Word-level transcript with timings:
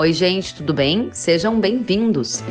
Oi, 0.00 0.14
gente, 0.14 0.54
tudo 0.54 0.72
bem? 0.72 1.10
Sejam 1.12 1.60
bem-vindos. 1.60 2.42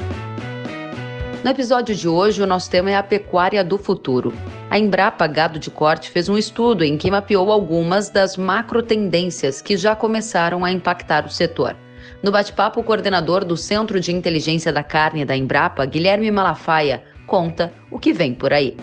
No 1.43 1.49
episódio 1.49 1.95
de 1.95 2.07
hoje, 2.07 2.43
o 2.43 2.45
nosso 2.45 2.69
tema 2.69 2.91
é 2.91 2.95
a 2.95 3.01
pecuária 3.01 3.63
do 3.63 3.75
futuro. 3.75 4.31
A 4.69 4.77
Embrapa 4.77 5.25
Gado 5.25 5.57
de 5.57 5.71
Corte 5.71 6.11
fez 6.11 6.29
um 6.29 6.37
estudo 6.37 6.83
em 6.83 6.95
que 6.95 7.09
mapeou 7.09 7.51
algumas 7.51 8.07
das 8.07 8.37
macro 8.37 8.83
tendências 8.83 9.63
que 9.63 9.75
já 9.75 9.95
começaram 9.95 10.63
a 10.63 10.71
impactar 10.71 11.25
o 11.25 11.31
setor. 11.31 11.75
No 12.21 12.31
bate-papo, 12.31 12.81
o 12.81 12.83
coordenador 12.83 13.43
do 13.43 13.57
Centro 13.57 13.99
de 13.99 14.13
Inteligência 14.13 14.71
da 14.71 14.83
Carne 14.83 15.25
da 15.25 15.35
Embrapa, 15.35 15.83
Guilherme 15.87 16.29
Malafaia, 16.29 17.01
conta 17.25 17.73
o 17.89 17.97
que 17.97 18.13
vem 18.13 18.31
por 18.31 18.53
aí. 18.53 18.77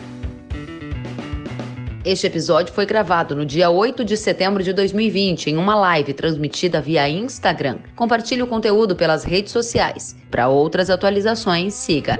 Este 2.07 2.29
episódio 2.29 2.73
foi 2.73 2.86
gravado 2.86 3.34
no 3.34 3.45
dia 3.45 3.68
8 3.68 4.04
de 4.04 4.16
setembro 4.16 4.62
de 4.62 4.73
2020 4.73 5.51
em 5.51 5.56
uma 5.56 5.74
live 5.74 6.15
transmitida 6.15 6.80
via 6.80 7.09
Instagram. 7.09 7.80
Compartilhe 7.96 8.45
o 8.45 8.46
conteúdo 8.46 8.95
pelas 8.95 9.24
redes 9.24 9.51
sociais. 9.51 10.15
Para 10.30 10.46
outras 10.46 10.88
atualizações, 10.88 11.74
siga 11.74 12.16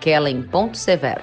kellen.severo. 0.00 1.22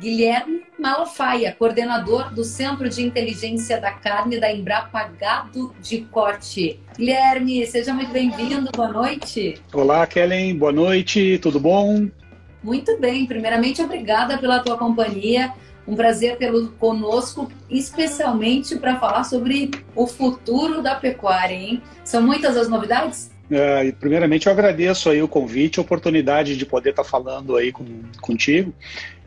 Guilherme 0.00 0.67
Malafaia, 0.78 1.52
coordenador 1.58 2.32
do 2.32 2.44
Centro 2.44 2.88
de 2.88 3.02
Inteligência 3.02 3.80
da 3.80 3.90
Carne 3.90 4.38
da 4.38 4.52
Embrapa 4.52 5.02
Gado 5.18 5.74
de 5.82 6.02
Corte. 6.02 6.78
Guilherme, 6.96 7.66
seja 7.66 7.92
muito 7.92 8.12
bem-vindo, 8.12 8.70
boa 8.70 8.86
noite. 8.86 9.60
Olá, 9.72 10.06
Kellen, 10.06 10.56
boa 10.56 10.70
noite, 10.70 11.36
tudo 11.42 11.58
bom? 11.58 12.08
Muito 12.62 12.96
bem, 13.00 13.26
primeiramente 13.26 13.82
obrigada 13.82 14.38
pela 14.38 14.60
tua 14.60 14.78
companhia, 14.78 15.52
um 15.84 15.96
prazer 15.96 16.36
tê-lo 16.36 16.68
conosco, 16.78 17.50
especialmente 17.68 18.76
para 18.76 19.00
falar 19.00 19.24
sobre 19.24 19.72
o 19.96 20.06
futuro 20.06 20.80
da 20.80 20.94
pecuária, 20.94 21.54
hein? 21.54 21.82
São 22.04 22.22
muitas 22.22 22.56
as 22.56 22.68
novidades? 22.68 23.32
Uh, 23.50 23.92
primeiramente, 23.98 24.46
eu 24.46 24.52
agradeço 24.52 25.08
aí 25.08 25.22
o 25.22 25.28
convite, 25.28 25.78
a 25.78 25.82
oportunidade 25.82 26.56
de 26.56 26.66
poder 26.66 26.90
estar 26.90 27.04
falando 27.04 27.56
aí 27.56 27.72
com, 27.72 27.84
contigo 28.20 28.74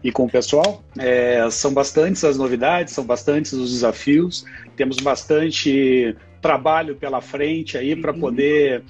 e 0.03 0.11
com 0.11 0.25
o 0.25 0.30
pessoal. 0.30 0.83
É, 0.97 1.47
são 1.50 1.73
bastantes 1.73 2.23
as 2.23 2.38
novidades, 2.38 2.94
são 2.94 3.03
bastantes 3.03 3.53
os 3.53 3.72
desafios, 3.72 4.45
temos 4.75 4.97
bastante 4.97 6.16
trabalho 6.42 6.95
pela 6.95 7.22
frente 7.22 7.77
aí 7.77 7.95
para 7.95 8.14
poder 8.14 8.83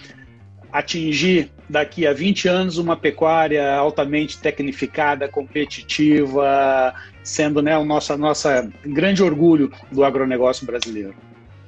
atingir 0.71 1.51
daqui 1.69 2.07
a 2.07 2.13
20 2.13 2.47
anos 2.47 2.77
uma 2.77 2.95
pecuária 2.95 3.73
altamente 3.75 4.37
tecnificada, 4.37 5.27
competitiva, 5.27 6.93
sendo 7.23 7.61
né, 7.61 7.77
o 7.77 7.85
nosso 7.85 8.17
nossa 8.17 8.69
grande 8.85 9.21
orgulho 9.21 9.71
do 9.91 10.03
agronegócio 10.03 10.65
brasileiro. 10.65 11.15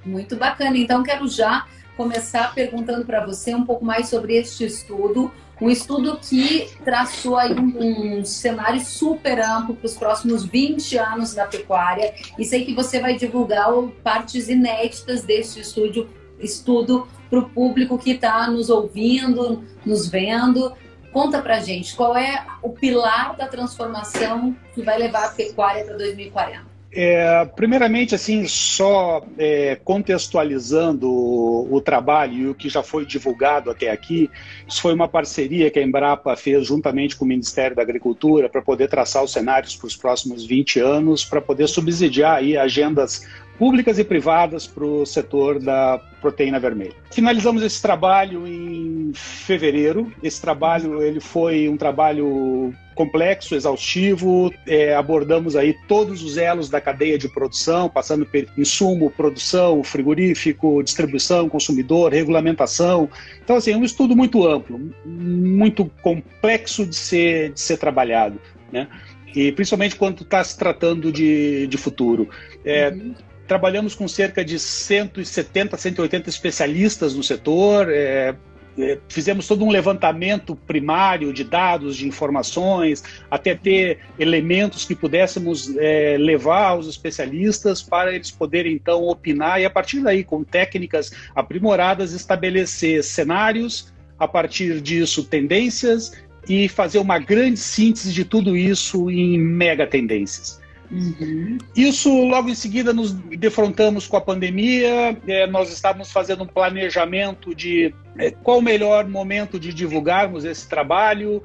Muito 0.06 0.36
bacana. 0.36 0.78
Então 0.78 1.04
quero 1.04 1.28
já 1.28 1.66
começar 1.96 2.54
perguntando 2.54 3.06
para 3.06 3.26
você 3.26 3.54
um 3.54 3.66
pouco 3.66 3.86
mais 3.86 4.10
sobre 4.10 4.36
este 4.36 4.66
estudo, 4.66 5.32
um 5.62 5.70
estudo 5.70 6.18
que 6.18 6.70
traçou 6.84 7.38
aí 7.38 7.54
um, 7.54 8.20
um 8.20 8.26
cenário 8.26 8.82
super 8.82 9.40
amplo 9.40 9.76
para 9.76 9.86
os 9.86 9.96
próximos 9.96 10.44
20 10.44 10.98
anos 10.98 11.34
da 11.34 11.46
pecuária. 11.46 12.14
E 12.38 12.44
sei 12.44 12.66
que 12.66 12.74
você 12.74 13.00
vai 13.00 13.16
divulgar 13.16 13.70
partes 14.04 14.50
inéditas 14.50 15.24
deste 15.24 15.62
estudo, 15.62 16.10
estudo 16.40 17.08
para 17.30 17.40
o 17.40 17.50
público 17.50 17.98
que 17.98 18.12
está 18.12 18.50
nos 18.50 18.70
ouvindo, 18.70 19.64
nos 19.86 20.08
vendo. 20.08 20.74
Conta 21.14 21.42
para 21.42 21.60
gente 21.60 21.96
qual 21.96 22.18
é 22.18 22.46
o 22.62 22.70
pilar 22.70 23.36
da 23.38 23.48
transformação 23.48 24.56
que 24.74 24.82
vai 24.82 24.98
levar 24.98 25.26
a 25.26 25.30
pecuária 25.30 25.86
para 25.86 25.96
2040. 25.96 26.73
É, 26.96 27.44
primeiramente, 27.56 28.14
assim, 28.14 28.48
só 28.48 29.26
é, 29.40 29.76
contextualizando 29.84 31.10
o, 31.10 31.74
o, 31.74 31.82
trabalho 31.82 32.34
e 32.34 32.48
o 32.50 32.54
que 32.54 32.70
já 32.70 32.84
foi 32.84 33.04
divulgado 33.04 33.72
até 33.72 33.90
aqui, 33.90 34.30
isso 34.68 34.80
foi 34.80 34.94
uma 34.94 35.08
parceria 35.08 35.72
que 35.72 35.80
a 35.80 35.82
Embrapa 35.82 36.36
fez 36.36 36.68
juntamente 36.68 37.16
com 37.16 37.26
o 37.26 37.28
Ministério 37.28 37.76
da 37.76 37.82
Agricultura 37.82 38.48
para 38.48 38.62
poder 38.62 38.90
traçar 38.90 39.24
os 39.24 39.32
cenários 39.32 39.76
para 39.76 39.88
os 39.88 39.96
próximos 39.96 40.46
20 40.46 40.80
anos, 40.80 41.26
para 41.26 41.42
poder 41.42 41.68
subsidiar 41.68 42.36
aí 42.36 42.56
agendas 42.56 43.28
públicas 43.58 44.00
e 44.00 44.04
privadas 44.04 44.66
para 44.66 44.84
o 44.84 45.06
setor 45.06 45.60
da 45.60 46.00
proteína 46.22 46.60
vermelha. 46.60 46.94
Finalizamos 47.12 47.62
esse 47.64 47.82
trabalho 47.82 48.48
em 48.48 49.12
fevereiro. 49.14 50.12
Esse 50.24 50.42
trabalho 50.42 51.02
ele 51.02 51.20
foi 51.20 51.68
um 51.68 51.78
trabalho 51.78 52.74
complexo, 52.96 53.56
exaustivo. 53.56 54.54
É, 54.66 54.96
abordamos 54.96 55.56
aí 55.56 55.76
todos 55.88 56.24
os 56.24 56.38
elos 56.38 56.70
da 56.70 56.80
cadeia 56.80 57.18
de 57.18 57.28
produção, 57.28 57.90
passando 57.90 58.26
por 58.26 58.46
insumo, 58.58 59.12
produção, 59.12 59.84
frigorífico, 59.84 60.82
distribuição, 60.82 61.50
consumidor, 61.50 62.12
regulamentação. 62.12 63.10
Então, 63.44 63.58
assim, 63.58 63.74
é 63.74 63.78
um 63.78 63.84
estudo 63.84 64.16
muito 64.16 64.48
amplo, 64.48 64.80
muito 65.06 65.92
complexo 66.02 66.86
de 66.86 66.96
ser, 66.96 67.52
de 67.52 67.60
ser 67.60 67.78
trabalhado, 67.78 68.40
né? 68.72 68.88
E 69.36 69.52
principalmente 69.52 69.96
quando 69.96 70.22
está 70.22 70.44
se 70.44 70.58
tratando 70.58 71.12
de, 71.12 71.68
de 71.68 71.78
futuro. 71.78 72.30
É, 72.64 72.90
uhum 72.90 73.14
trabalhamos 73.48 73.96
com 73.96 74.08
cerca 74.08 74.44
de 74.44 74.60
170, 74.60 75.78
180 75.78 76.30
especialistas 76.30 77.14
no 77.16 77.24
setor. 77.24 77.90
É, 77.92 78.36
é, 78.78 78.98
fizemos 79.08 79.48
todo 79.48 79.64
um 79.64 79.70
levantamento 79.70 80.56
primário 80.56 81.32
de 81.32 81.44
dados, 81.44 81.96
de 81.96 82.08
informações, 82.08 83.04
até 83.30 83.54
ter 83.54 84.00
elementos 84.18 84.84
que 84.84 84.96
pudéssemos 84.96 85.76
é, 85.78 86.18
levar 86.18 86.70
aos 86.70 86.88
especialistas 86.88 87.84
para 87.84 88.14
eles 88.14 88.32
poderem 88.32 88.74
então 88.74 89.04
opinar 89.04 89.62
e 89.62 89.66
a 89.66 89.70
partir 89.70 90.00
daí, 90.02 90.24
com 90.24 90.44
técnicas 90.44 91.12
aprimoradas, 91.36 92.14
estabelecer 92.14 93.04
cenários, 93.04 93.94
a 94.18 94.28
partir 94.28 94.82
disso 94.82 95.24
tendências 95.24 96.14
e 96.48 96.68
fazer 96.68 96.98
uma 96.98 97.20
grande 97.20 97.60
síntese 97.60 98.12
de 98.12 98.26
tudo 98.26 98.58
isso 98.58 99.10
em 99.10 99.38
mega 99.38 99.86
tendências. 99.86 100.63
Uhum. 100.94 101.58
Isso, 101.76 102.10
logo 102.28 102.50
em 102.50 102.56
seguida, 102.56 102.94
nos 102.94 103.12
defrontamos 103.12 104.06
com 104.06 104.16
a 104.16 104.22
pandemia. 104.22 105.18
É, 105.28 105.48
nós 105.48 105.74
estávamos 105.74 106.12
fazendo 106.12 106.44
um 106.44 106.48
planejamento 106.48 107.56
de 107.56 107.94
é, 108.18 108.30
qual 108.30 108.60
o 108.60 108.62
melhor 108.62 109.08
momento 109.08 109.60
de 109.60 109.74
divulgarmos 109.74 110.46
esse 110.46 110.70
trabalho. 110.70 111.42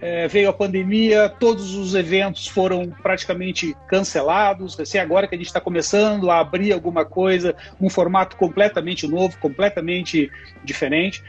É, 0.00 0.26
veio 0.26 0.48
a 0.48 0.52
pandemia, 0.52 1.28
todos 1.28 1.76
os 1.76 1.94
eventos 1.94 2.48
foram 2.48 2.90
praticamente 3.02 3.76
cancelados. 3.88 4.78
Assim, 4.78 4.98
agora 4.98 5.28
que 5.28 5.34
a 5.34 5.38
gente 5.38 5.46
está 5.46 5.60
começando 5.60 6.30
a 6.30 6.40
abrir 6.40 6.72
alguma 6.72 7.04
coisa, 7.04 7.54
um 7.80 7.88
formato 7.88 8.36
completamente 8.36 9.06
novo, 9.06 9.38
completamente 9.38 10.30
diferente. 10.64 11.22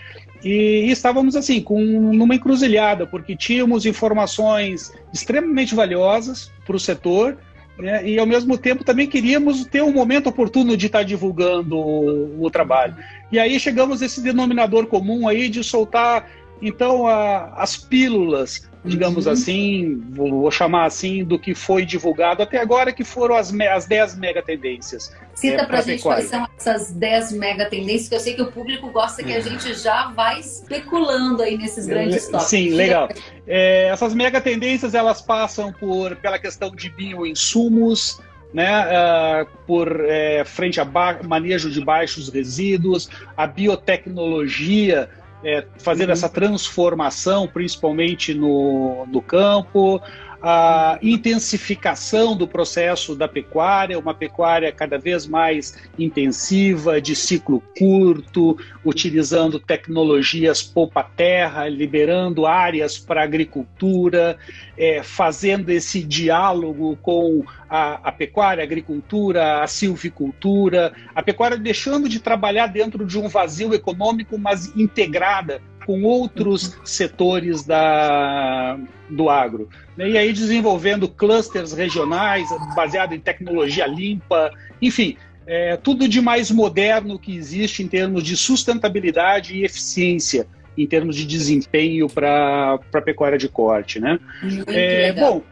E, 0.43 0.85
e 0.87 0.91
estávamos 0.91 1.35
assim, 1.35 1.61
com 1.61 1.79
numa 1.79 2.35
encruzilhada, 2.35 3.05
porque 3.07 3.35
tínhamos 3.35 3.85
informações 3.85 4.91
extremamente 5.13 5.73
valiosas 5.73 6.51
para 6.65 6.75
o 6.75 6.79
setor, 6.79 7.37
né? 7.77 8.07
e 8.07 8.19
ao 8.19 8.25
mesmo 8.25 8.57
tempo 8.57 8.83
também 8.83 9.07
queríamos 9.07 9.65
ter 9.65 9.81
um 9.81 9.91
momento 9.91 10.29
oportuno 10.29 10.77
de 10.77 10.85
estar 10.85 11.03
divulgando 11.03 11.77
o, 11.77 12.45
o 12.45 12.51
trabalho. 12.51 12.95
E 13.31 13.39
aí 13.39 13.59
chegamos 13.59 14.01
a 14.01 14.05
esse 14.05 14.21
denominador 14.21 14.87
comum 14.87 15.27
aí 15.27 15.49
de 15.49 15.63
soltar 15.63 16.29
então 16.61 17.07
a, 17.07 17.53
as 17.55 17.75
pílulas, 17.75 18.69
digamos 18.85 19.25
uhum. 19.25 19.31
assim, 19.31 20.03
vou, 20.11 20.29
vou, 20.29 20.51
chamar 20.51 20.85
assim, 20.85 21.23
do 21.23 21.39
que 21.39 21.55
foi 21.55 21.85
divulgado 21.85 22.43
até 22.43 22.59
agora, 22.59 22.91
que 22.91 23.03
foram 23.03 23.35
as, 23.35 23.53
as 23.53 23.85
10 23.85 24.17
mega 24.17 24.41
tendências. 24.41 25.13
Cita 25.33 25.61
é, 25.61 25.65
pra 25.65 25.81
gente 25.81 26.03
quais 26.03 26.25
são 26.25 26.47
essas 26.57 26.91
10 26.91 27.33
mega 27.33 27.65
tendências, 27.65 28.09
que 28.09 28.15
eu 28.15 28.19
sei 28.19 28.33
que 28.33 28.41
o 28.41 28.51
público 28.51 28.89
gosta 28.91 29.23
que 29.23 29.33
a 29.33 29.37
uhum. 29.37 29.41
gente 29.41 29.73
já 29.73 30.09
vai 30.11 30.39
especulando 30.39 31.41
aí 31.41 31.57
nesses 31.57 31.85
grandes 31.85 32.25
tópicos. 32.25 32.47
Sim, 32.47 32.69
legal. 32.69 33.09
É, 33.47 33.87
essas 33.87 34.13
mega 34.13 34.39
tendências, 34.39 34.93
elas 34.93 35.21
passam 35.21 35.71
por 35.71 36.15
pela 36.17 36.37
questão 36.37 36.71
de 36.71 36.89
bioinsumos, 36.89 38.19
né, 38.53 38.85
uh, 38.85 39.47
por 39.65 39.89
uh, 39.89 40.45
frente 40.45 40.79
a 40.79 40.85
manejo 41.23 41.71
de 41.71 41.83
baixos 41.83 42.29
resíduos, 42.29 43.09
a 43.35 43.47
biotecnologia, 43.47 45.09
é, 45.43 45.65
fazendo 45.77 46.09
uhum. 46.09 46.13
essa 46.13 46.29
transformação, 46.29 47.47
principalmente 47.47 48.33
no, 48.33 49.05
no 49.07 49.21
campo, 49.21 50.01
a 50.45 50.99
intensificação 51.01 52.35
do 52.35 52.45
processo 52.45 53.15
da 53.15 53.29
pecuária, 53.29 53.97
uma 53.97 54.13
pecuária 54.13 54.73
cada 54.73 54.97
vez 54.97 55.25
mais 55.25 55.77
intensiva, 55.97 56.99
de 56.99 57.15
ciclo 57.15 57.63
curto, 57.77 58.57
utilizando 58.83 59.57
tecnologias 59.57 60.61
poupa-terra, 60.61 61.69
liberando 61.69 62.45
áreas 62.45 62.99
para 62.99 63.23
agricultura, 63.23 64.37
é, 64.77 65.01
fazendo 65.01 65.69
esse 65.69 66.03
diálogo 66.03 66.97
com 67.01 67.45
a, 67.69 68.09
a, 68.09 68.11
pecuária, 68.11 68.61
a 68.61 68.65
agricultura, 68.65 69.63
a 69.63 69.67
silvicultura, 69.67 70.91
a 71.15 71.23
pecuária 71.23 71.57
deixando 71.57 72.09
de 72.09 72.19
trabalhar 72.19 72.67
dentro 72.67 73.05
de 73.05 73.17
um 73.17 73.29
vazio 73.29 73.73
econômico, 73.73 74.37
mas 74.37 74.75
integrada 74.75 75.61
com 75.85 76.03
outros 76.03 76.77
setores 76.83 77.63
da, 77.63 78.77
do 79.09 79.29
agro. 79.29 79.69
Né? 79.97 80.11
E 80.11 80.17
aí 80.17 80.33
desenvolvendo 80.33 81.07
clusters 81.07 81.73
regionais 81.73 82.49
baseado 82.75 83.13
em 83.13 83.19
tecnologia 83.19 83.85
limpa, 83.85 84.51
enfim, 84.81 85.17
é, 85.45 85.77
tudo 85.77 86.07
de 86.07 86.21
mais 86.21 86.49
moderno 86.51 87.19
que 87.19 87.35
existe 87.35 87.83
em 87.83 87.87
termos 87.87 88.23
de 88.23 88.35
sustentabilidade 88.37 89.55
e 89.55 89.63
eficiência, 89.63 90.47
em 90.77 90.87
termos 90.87 91.15
de 91.15 91.25
desempenho 91.25 92.07
para 92.07 92.79
a 92.93 93.01
pecuária 93.01 93.37
de 93.37 93.49
corte. 93.49 93.99
Né? 93.99 94.19
É, 94.67 95.11
bom, 95.13 95.43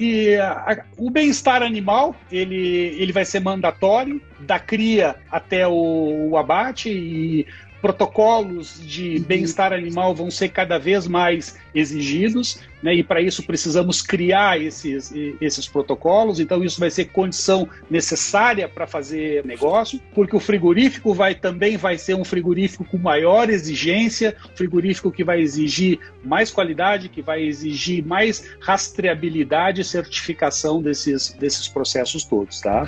e 0.00 0.34
a, 0.36 0.52
a, 0.52 0.84
o 0.96 1.10
bem-estar 1.10 1.62
animal, 1.62 2.16
ele, 2.32 2.56
ele 2.98 3.12
vai 3.12 3.24
ser 3.24 3.40
mandatório, 3.40 4.20
da 4.40 4.58
cria 4.58 5.16
até 5.30 5.68
o, 5.68 6.30
o 6.30 6.38
abate, 6.38 6.88
e 6.88 7.46
protocolos 7.80 8.80
de 8.80 9.16
uhum. 9.16 9.22
bem-estar 9.22 9.72
animal 9.72 10.14
vão 10.14 10.30
ser 10.30 10.50
cada 10.50 10.78
vez 10.78 11.06
mais 11.06 11.58
exigidos, 11.74 12.60
né? 12.82 12.94
e 12.94 13.02
para 13.02 13.20
isso 13.20 13.42
precisamos 13.42 14.02
criar 14.02 14.60
esses, 14.60 15.12
esses 15.40 15.68
protocolos, 15.68 16.40
então 16.40 16.62
isso 16.62 16.78
vai 16.78 16.90
ser 16.90 17.06
condição 17.06 17.68
necessária 17.90 18.68
para 18.68 18.86
fazer 18.86 19.44
negócio, 19.44 20.00
porque 20.14 20.36
o 20.36 20.40
frigorífico 20.40 21.14
vai 21.14 21.34
também 21.34 21.76
vai 21.76 21.96
ser 21.96 22.14
um 22.14 22.24
frigorífico 22.24 22.84
com 22.84 22.98
maior 22.98 23.48
exigência, 23.48 24.36
frigorífico 24.54 25.10
que 25.10 25.24
vai 25.24 25.40
exigir 25.40 25.98
mais 26.24 26.50
qualidade, 26.50 27.08
que 27.08 27.22
vai 27.22 27.42
exigir 27.42 28.04
mais 28.04 28.44
rastreabilidade 28.60 29.80
e 29.80 29.84
certificação 29.84 30.82
desses, 30.82 31.32
desses 31.34 31.68
processos 31.68 32.24
todos, 32.24 32.60
tá? 32.60 32.84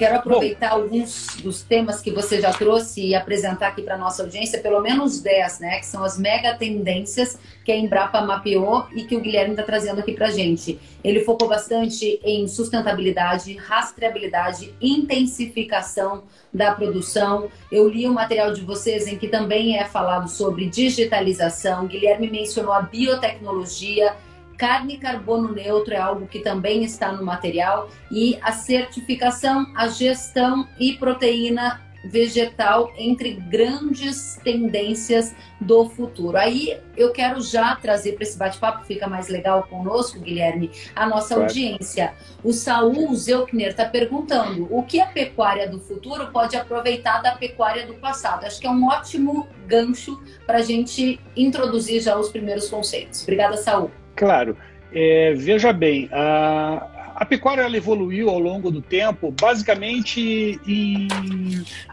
Quero 0.00 0.16
aproveitar 0.16 0.70
Bom, 0.70 0.76
alguns 0.76 1.26
dos 1.42 1.60
temas 1.60 2.00
que 2.00 2.10
você 2.10 2.40
já 2.40 2.50
trouxe 2.54 3.08
e 3.08 3.14
apresentar 3.14 3.68
aqui 3.68 3.82
para 3.82 3.98
nossa 3.98 4.22
audiência, 4.22 4.58
pelo 4.58 4.80
menos 4.80 5.20
10, 5.20 5.60
né? 5.60 5.78
Que 5.78 5.84
são 5.84 6.02
as 6.02 6.18
mega 6.18 6.54
tendências 6.54 7.38
que 7.62 7.70
a 7.70 7.76
Embrapa 7.76 8.22
mapeou 8.22 8.86
e 8.96 9.04
que 9.04 9.14
o 9.14 9.20
Guilherme 9.20 9.50
está 9.50 9.62
trazendo 9.62 9.98
aqui 9.98 10.14
para 10.14 10.28
a 10.28 10.30
gente. 10.30 10.80
Ele 11.04 11.20
focou 11.20 11.46
bastante 11.46 12.18
em 12.24 12.48
sustentabilidade, 12.48 13.54
rastreabilidade, 13.58 14.74
intensificação 14.80 16.22
da 16.50 16.72
produção. 16.72 17.50
Eu 17.70 17.86
li 17.86 18.08
o 18.08 18.14
material 18.14 18.54
de 18.54 18.62
vocês 18.62 19.06
em 19.06 19.18
que 19.18 19.28
também 19.28 19.76
é 19.76 19.84
falado 19.84 20.30
sobre 20.30 20.64
digitalização. 20.64 21.86
Guilherme 21.86 22.30
mencionou 22.30 22.72
a 22.72 22.80
biotecnologia 22.80 24.16
Carne 24.60 24.98
carbono 24.98 25.54
neutro 25.54 25.94
é 25.94 25.96
algo 25.96 26.26
que 26.26 26.40
também 26.40 26.84
está 26.84 27.10
no 27.12 27.24
material 27.24 27.88
e 28.10 28.38
a 28.42 28.52
certificação, 28.52 29.64
a 29.74 29.88
gestão 29.88 30.68
e 30.78 30.98
proteína 30.98 31.80
vegetal 32.04 32.92
entre 32.98 33.32
grandes 33.32 34.38
tendências 34.44 35.34
do 35.58 35.88
futuro. 35.88 36.36
Aí 36.36 36.78
eu 36.94 37.10
quero 37.10 37.40
já 37.40 37.74
trazer 37.74 38.12
para 38.12 38.22
esse 38.22 38.36
bate-papo, 38.36 38.84
fica 38.84 39.08
mais 39.08 39.28
legal 39.28 39.62
conosco, 39.62 40.20
Guilherme, 40.20 40.70
a 40.94 41.06
nossa 41.06 41.36
claro. 41.36 41.44
audiência. 41.44 42.12
O 42.44 42.52
Saul 42.52 43.14
Zelkner 43.14 43.68
está 43.68 43.86
perguntando 43.86 44.68
o 44.70 44.82
que 44.82 45.00
a 45.00 45.06
pecuária 45.06 45.70
do 45.70 45.78
futuro 45.78 46.26
pode 46.30 46.54
aproveitar 46.54 47.22
da 47.22 47.32
pecuária 47.34 47.86
do 47.86 47.94
passado. 47.94 48.44
Acho 48.44 48.60
que 48.60 48.66
é 48.66 48.70
um 48.70 48.86
ótimo 48.88 49.48
gancho 49.66 50.22
para 50.44 50.58
a 50.58 50.62
gente 50.62 51.18
introduzir 51.34 52.02
já 52.02 52.14
os 52.18 52.28
primeiros 52.28 52.68
conceitos. 52.68 53.22
Obrigada, 53.22 53.56
Saul. 53.56 53.90
Claro. 54.14 54.56
É, 54.92 55.34
veja 55.34 55.72
bem, 55.72 56.08
a, 56.12 57.14
a 57.20 57.24
pecuária 57.24 57.68
evoluiu 57.76 58.30
ao 58.30 58.38
longo 58.38 58.70
do 58.70 58.80
tempo, 58.80 59.30
basicamente 59.38 60.58
em 60.66 61.06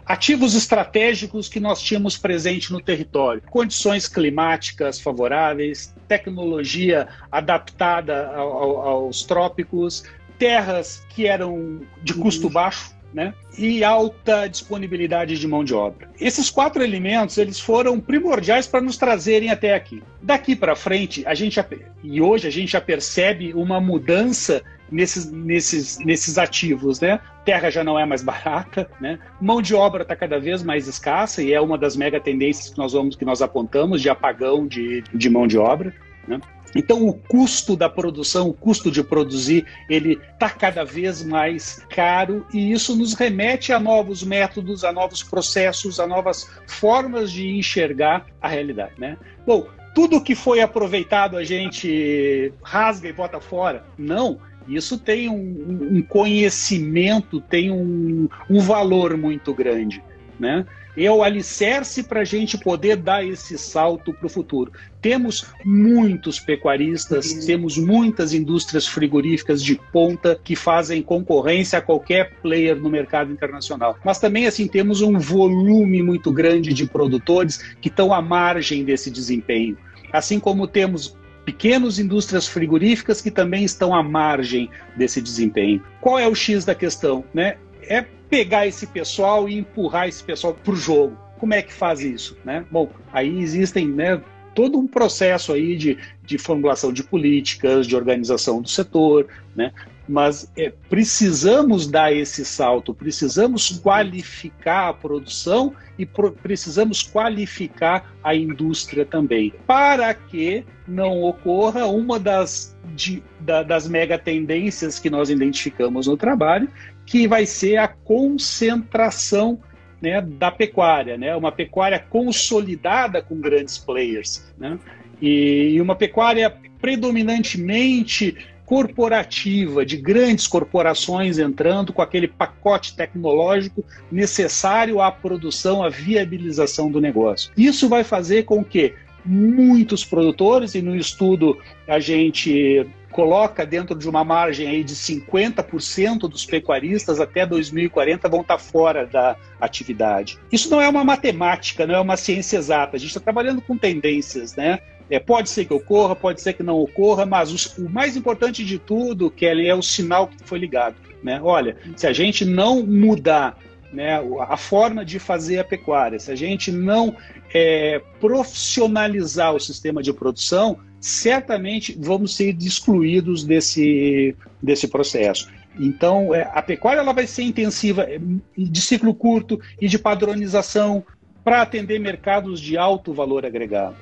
ativos 0.06 0.54
estratégicos 0.54 1.48
que 1.48 1.60
nós 1.60 1.80
tínhamos 1.82 2.16
presente 2.16 2.72
no 2.72 2.80
território. 2.80 3.42
Condições 3.50 4.08
climáticas 4.08 5.00
favoráveis, 5.00 5.94
tecnologia 6.08 7.06
adaptada 7.30 8.28
ao, 8.34 8.80
aos 8.80 9.22
trópicos, 9.22 10.02
terras 10.38 11.04
que 11.10 11.26
eram 11.26 11.82
de 12.02 12.14
custo 12.14 12.48
baixo, 12.48 12.96
né? 13.12 13.34
e 13.56 13.82
alta 13.82 14.46
disponibilidade 14.46 15.38
de 15.38 15.48
mão 15.48 15.64
de 15.64 15.74
obra. 15.74 16.08
Esses 16.20 16.50
quatro 16.50 16.82
elementos 16.82 17.36
eles 17.38 17.58
foram 17.58 17.98
primordiais 17.98 18.66
para 18.66 18.80
nos 18.80 18.96
trazerem 18.96 19.50
até 19.50 19.74
aqui. 19.74 20.02
Daqui 20.22 20.54
para 20.54 20.76
frente, 20.76 21.24
a 21.26 21.34
gente 21.34 21.58
e 22.02 22.20
hoje 22.20 22.46
a 22.46 22.50
gente 22.50 22.72
já 22.72 22.80
percebe 22.80 23.52
uma 23.54 23.80
mudança 23.80 24.62
nesses, 24.90 25.30
nesses, 25.30 25.98
nesses 25.98 26.38
ativos, 26.38 27.00
né? 27.00 27.20
Terra 27.44 27.70
já 27.70 27.82
não 27.82 27.98
é 27.98 28.04
mais 28.04 28.22
barata, 28.24 28.88
né? 29.00 29.18
Mão 29.40 29.60
de 29.60 29.74
obra 29.74 30.02
está 30.02 30.14
cada 30.14 30.38
vez 30.38 30.62
mais 30.62 30.86
escassa 30.86 31.42
e 31.42 31.52
é 31.52 31.60
uma 31.60 31.76
das 31.76 31.96
mega 31.96 32.20
tendências 32.20 32.70
que 32.70 32.78
nós 32.78 32.92
vamos 32.92 33.16
que 33.16 33.24
nós 33.24 33.42
apontamos 33.42 34.00
de 34.00 34.08
apagão 34.08 34.66
de, 34.66 35.02
de 35.12 35.30
mão 35.30 35.46
de 35.46 35.58
obra, 35.58 35.92
né? 36.28 36.40
Então, 36.76 37.06
o 37.06 37.14
custo 37.14 37.76
da 37.76 37.88
produção, 37.88 38.48
o 38.48 38.52
custo 38.52 38.90
de 38.90 39.02
produzir, 39.02 39.64
ele 39.88 40.20
está 40.32 40.50
cada 40.50 40.84
vez 40.84 41.24
mais 41.24 41.84
caro 41.88 42.46
e 42.52 42.72
isso 42.72 42.94
nos 42.94 43.14
remete 43.14 43.72
a 43.72 43.80
novos 43.80 44.22
métodos, 44.22 44.84
a 44.84 44.92
novos 44.92 45.22
processos, 45.22 45.98
a 45.98 46.06
novas 46.06 46.48
formas 46.66 47.32
de 47.32 47.48
enxergar 47.48 48.26
a 48.40 48.48
realidade. 48.48 48.92
Né? 48.98 49.16
Bom, 49.46 49.66
tudo 49.94 50.22
que 50.22 50.34
foi 50.34 50.60
aproveitado 50.60 51.36
a 51.36 51.44
gente 51.44 52.52
rasga 52.62 53.08
e 53.08 53.12
bota 53.12 53.40
fora? 53.40 53.84
Não. 53.96 54.38
Isso 54.68 54.98
tem 54.98 55.30
um, 55.30 55.96
um 55.96 56.02
conhecimento, 56.02 57.40
tem 57.40 57.70
um, 57.70 58.28
um 58.50 58.60
valor 58.60 59.16
muito 59.16 59.54
grande. 59.54 60.02
Né? 60.38 60.66
É 60.96 61.10
o 61.10 61.22
alicerce 61.22 62.02
para 62.02 62.20
a 62.20 62.24
gente 62.24 62.58
poder 62.58 62.96
dar 62.96 63.24
esse 63.24 63.56
salto 63.56 64.12
para 64.12 64.26
o 64.26 64.30
futuro. 64.30 64.72
Temos 65.00 65.46
muitos 65.64 66.40
pecuaristas, 66.40 67.30
uhum. 67.30 67.46
temos 67.46 67.78
muitas 67.78 68.32
indústrias 68.34 68.86
frigoríficas 68.86 69.62
de 69.62 69.76
ponta 69.92 70.38
que 70.42 70.56
fazem 70.56 71.02
concorrência 71.02 71.78
a 71.78 71.82
qualquer 71.82 72.32
player 72.42 72.76
no 72.76 72.90
mercado 72.90 73.32
internacional. 73.32 73.96
Mas 74.04 74.18
também 74.18 74.46
assim 74.46 74.66
temos 74.66 75.00
um 75.00 75.18
volume 75.18 76.02
muito 76.02 76.32
grande 76.32 76.72
de 76.74 76.86
produtores 76.86 77.58
que 77.80 77.88
estão 77.88 78.12
à 78.12 78.20
margem 78.20 78.84
desse 78.84 79.10
desempenho. 79.10 79.76
Assim 80.12 80.40
como 80.40 80.66
temos 80.66 81.16
pequenas 81.44 81.98
indústrias 81.98 82.46
frigoríficas 82.46 83.22
que 83.22 83.30
também 83.30 83.64
estão 83.64 83.94
à 83.94 84.02
margem 84.02 84.68
desse 84.96 85.20
desempenho. 85.22 85.82
Qual 86.00 86.18
é 86.18 86.28
o 86.28 86.34
X 86.34 86.64
da 86.64 86.74
questão? 86.74 87.24
Né? 87.32 87.56
É 87.82 88.04
pegar 88.28 88.66
esse 88.66 88.86
pessoal 88.86 89.48
e 89.48 89.58
empurrar 89.58 90.08
esse 90.08 90.22
pessoal 90.22 90.54
para 90.54 90.72
o 90.72 90.76
jogo. 90.76 91.16
Como 91.38 91.54
é 91.54 91.62
que 91.62 91.72
faz 91.72 92.00
isso? 92.00 92.36
Né? 92.44 92.64
Bom, 92.70 92.90
aí 93.12 93.40
existem 93.40 93.88
né, 93.88 94.20
todo 94.54 94.78
um 94.78 94.86
processo 94.86 95.52
aí 95.52 95.76
de, 95.76 95.98
de 96.22 96.36
formulação 96.36 96.92
de 96.92 97.02
políticas, 97.02 97.86
de 97.86 97.94
organização 97.94 98.60
do 98.60 98.68
setor, 98.68 99.28
né? 99.54 99.72
mas 100.08 100.50
é, 100.56 100.72
precisamos 100.88 101.86
dar 101.86 102.12
esse 102.12 102.44
salto, 102.44 102.94
precisamos 102.94 103.78
qualificar 103.78 104.88
a 104.88 104.92
produção 104.92 105.74
e 105.98 106.06
pro, 106.06 106.32
precisamos 106.32 107.02
qualificar 107.02 108.14
a 108.24 108.34
indústria 108.34 109.04
também, 109.04 109.52
para 109.66 110.14
que 110.14 110.64
não 110.86 111.22
ocorra 111.22 111.86
uma 111.86 112.18
das, 112.18 112.76
de, 112.94 113.22
da, 113.40 113.62
das 113.62 113.86
mega 113.86 114.18
tendências 114.18 114.98
que 114.98 115.10
nós 115.10 115.28
identificamos 115.28 116.06
no 116.06 116.16
trabalho, 116.16 116.68
que 117.08 117.26
vai 117.26 117.46
ser 117.46 117.78
a 117.78 117.88
concentração 117.88 119.58
né, 120.00 120.20
da 120.20 120.50
pecuária, 120.50 121.16
né, 121.16 121.34
uma 121.34 121.50
pecuária 121.50 121.98
consolidada 121.98 123.22
com 123.22 123.40
grandes 123.40 123.78
players, 123.78 124.46
né, 124.58 124.78
e 125.20 125.80
uma 125.80 125.96
pecuária 125.96 126.54
predominantemente 126.80 128.36
corporativa, 128.66 129.86
de 129.86 129.96
grandes 129.96 130.46
corporações 130.46 131.38
entrando 131.38 131.94
com 131.94 132.02
aquele 132.02 132.28
pacote 132.28 132.94
tecnológico 132.94 133.82
necessário 134.12 135.00
à 135.00 135.10
produção, 135.10 135.82
à 135.82 135.88
viabilização 135.88 136.90
do 136.90 137.00
negócio. 137.00 137.50
Isso 137.56 137.88
vai 137.88 138.04
fazer 138.04 138.42
com 138.42 138.62
que 138.62 138.94
muitos 139.28 140.04
produtores, 140.04 140.74
e 140.74 140.80
no 140.80 140.96
estudo 140.96 141.58
a 141.86 142.00
gente 142.00 142.86
coloca 143.10 143.66
dentro 143.66 143.96
de 143.96 144.08
uma 144.08 144.24
margem 144.24 144.68
aí 144.68 144.84
de 144.84 144.94
50% 144.94 146.20
dos 146.20 146.44
pecuaristas 146.44 147.20
até 147.20 147.44
2040 147.44 148.28
vão 148.28 148.40
estar 148.40 148.58
fora 148.58 149.06
da 149.06 149.36
atividade. 149.60 150.38
Isso 150.52 150.70
não 150.70 150.80
é 150.80 150.88
uma 150.88 151.04
matemática, 151.04 151.86
não 151.86 151.94
é 151.94 152.00
uma 152.00 152.16
ciência 152.16 152.56
exata. 152.56 152.96
A 152.96 152.98
gente 152.98 153.08
está 153.08 153.20
trabalhando 153.20 153.60
com 153.60 153.76
tendências, 153.76 154.54
né? 154.56 154.78
É, 155.10 155.18
pode 155.18 155.48
ser 155.48 155.64
que 155.64 155.72
ocorra, 155.72 156.14
pode 156.14 156.40
ser 156.40 156.52
que 156.52 156.62
não 156.62 156.78
ocorra, 156.78 157.24
mas 157.24 157.50
os, 157.50 157.78
o 157.78 157.88
mais 157.88 158.14
importante 158.14 158.64
de 158.64 158.78
tudo, 158.78 159.30
Kelly, 159.30 159.66
é 159.66 159.74
o 159.74 159.82
sinal 159.82 160.28
que 160.28 160.36
foi 160.44 160.58
ligado. 160.58 160.96
Né? 161.22 161.40
Olha, 161.42 161.76
se 161.96 162.06
a 162.06 162.12
gente 162.12 162.44
não 162.44 162.84
mudar 162.84 163.58
né, 163.92 164.20
a 164.48 164.56
forma 164.56 165.04
de 165.04 165.18
fazer 165.18 165.58
a 165.58 165.64
pecuária, 165.64 166.18
se 166.18 166.30
a 166.30 166.36
gente 166.36 166.70
não 166.70 167.16
é, 167.54 168.00
profissionalizar 168.20 169.54
o 169.54 169.60
sistema 169.60 170.02
de 170.02 170.12
produção, 170.12 170.78
certamente 171.00 171.96
vamos 171.98 172.34
ser 172.34 172.56
excluídos 172.60 173.44
desse, 173.44 174.34
desse 174.62 174.88
processo. 174.88 175.48
Então, 175.78 176.34
é, 176.34 176.50
a 176.52 176.60
pecuária 176.60 177.00
ela 177.00 177.12
vai 177.12 177.26
ser 177.26 177.42
intensiva 177.42 178.02
é, 178.02 178.20
de 178.56 178.80
ciclo 178.80 179.14
curto 179.14 179.60
e 179.80 179.86
de 179.86 179.98
padronização 179.98 181.04
para 181.44 181.62
atender 181.62 181.98
mercados 181.98 182.60
de 182.60 182.76
alto 182.76 183.12
valor 183.12 183.46
agregado. 183.46 183.96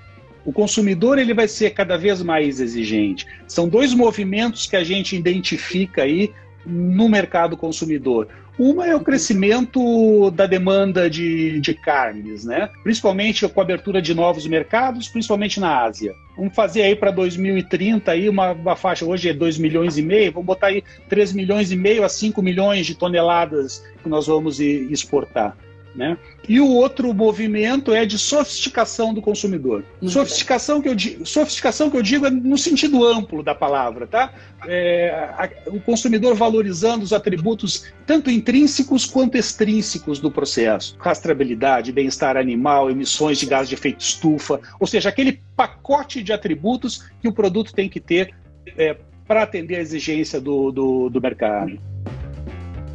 O 0.44 0.52
consumidor 0.52 1.18
ele 1.18 1.34
vai 1.34 1.48
ser 1.48 1.70
cada 1.70 1.98
vez 1.98 2.22
mais 2.22 2.60
exigente. 2.60 3.26
São 3.46 3.68
dois 3.68 3.92
movimentos 3.92 4.66
que 4.66 4.76
a 4.76 4.84
gente 4.84 5.16
identifica 5.16 6.02
aí 6.02 6.32
no 6.64 7.08
mercado 7.08 7.56
consumidor. 7.56 8.28
Uma 8.58 8.86
é 8.86 8.96
o 8.96 9.00
crescimento 9.00 10.30
da 10.30 10.46
demanda 10.46 11.10
de, 11.10 11.60
de 11.60 11.74
carnes, 11.74 12.44
né? 12.44 12.70
principalmente 12.82 13.46
com 13.46 13.60
a 13.60 13.62
abertura 13.62 14.00
de 14.00 14.14
novos 14.14 14.46
mercados, 14.46 15.08
principalmente 15.08 15.60
na 15.60 15.82
Ásia. 15.82 16.14
Vamos 16.36 16.54
fazer 16.54 16.82
aí 16.82 16.96
para 16.96 17.10
2030 17.10 18.10
aí 18.10 18.28
uma, 18.28 18.52
uma, 18.52 18.74
faixa, 18.74 19.04
hoje 19.04 19.28
é 19.28 19.34
2 19.34 19.58
milhões 19.58 19.98
e 19.98 20.02
meio, 20.02 20.32
vamos 20.32 20.46
botar 20.46 20.68
aí 20.68 20.82
3 21.08 21.34
milhões 21.34 21.70
e 21.70 21.76
meio 21.76 22.02
a 22.02 22.08
5 22.08 22.40
milhões 22.40 22.86
de 22.86 22.94
toneladas 22.94 23.84
que 24.02 24.08
nós 24.08 24.26
vamos 24.26 24.58
exportar. 24.58 25.56
Né? 25.96 26.18
E 26.46 26.60
o 26.60 26.68
outro 26.68 27.12
movimento 27.14 27.92
é 27.92 28.04
de 28.04 28.18
sofisticação 28.18 29.14
do 29.14 29.22
consumidor. 29.22 29.82
sofisticação 30.02 30.82
que, 30.82 30.88
eu, 30.88 31.24
sofisticação 31.24 31.90
que 31.90 31.96
eu 31.96 32.02
digo 32.02 32.26
é 32.26 32.30
no 32.30 32.58
sentido 32.58 33.02
amplo 33.06 33.42
da 33.42 33.54
palavra, 33.54 34.06
tá? 34.06 34.30
É, 34.66 35.30
a, 35.38 35.48
o 35.68 35.80
consumidor 35.80 36.34
valorizando 36.34 37.02
os 37.02 37.14
atributos 37.14 37.86
tanto 38.06 38.30
intrínsecos 38.30 39.06
quanto 39.06 39.38
extrínsecos 39.38 40.20
do 40.20 40.30
processo. 40.30 40.96
Rastreabilidade, 40.98 41.92
bem-estar 41.92 42.36
animal, 42.36 42.90
emissões 42.90 43.38
de 43.38 43.46
gás 43.46 43.66
de 43.66 43.74
efeito 43.74 44.00
estufa, 44.00 44.60
ou 44.78 44.86
seja, 44.86 45.08
aquele 45.08 45.40
pacote 45.56 46.22
de 46.22 46.30
atributos 46.30 47.06
que 47.22 47.28
o 47.28 47.32
produto 47.32 47.72
tem 47.72 47.88
que 47.88 48.00
ter 48.00 48.34
é, 48.76 48.96
para 49.26 49.42
atender 49.42 49.76
a 49.76 49.80
exigência 49.80 50.40
do, 50.40 50.70
do, 50.70 51.08
do 51.08 51.20
mercado. 51.20 51.78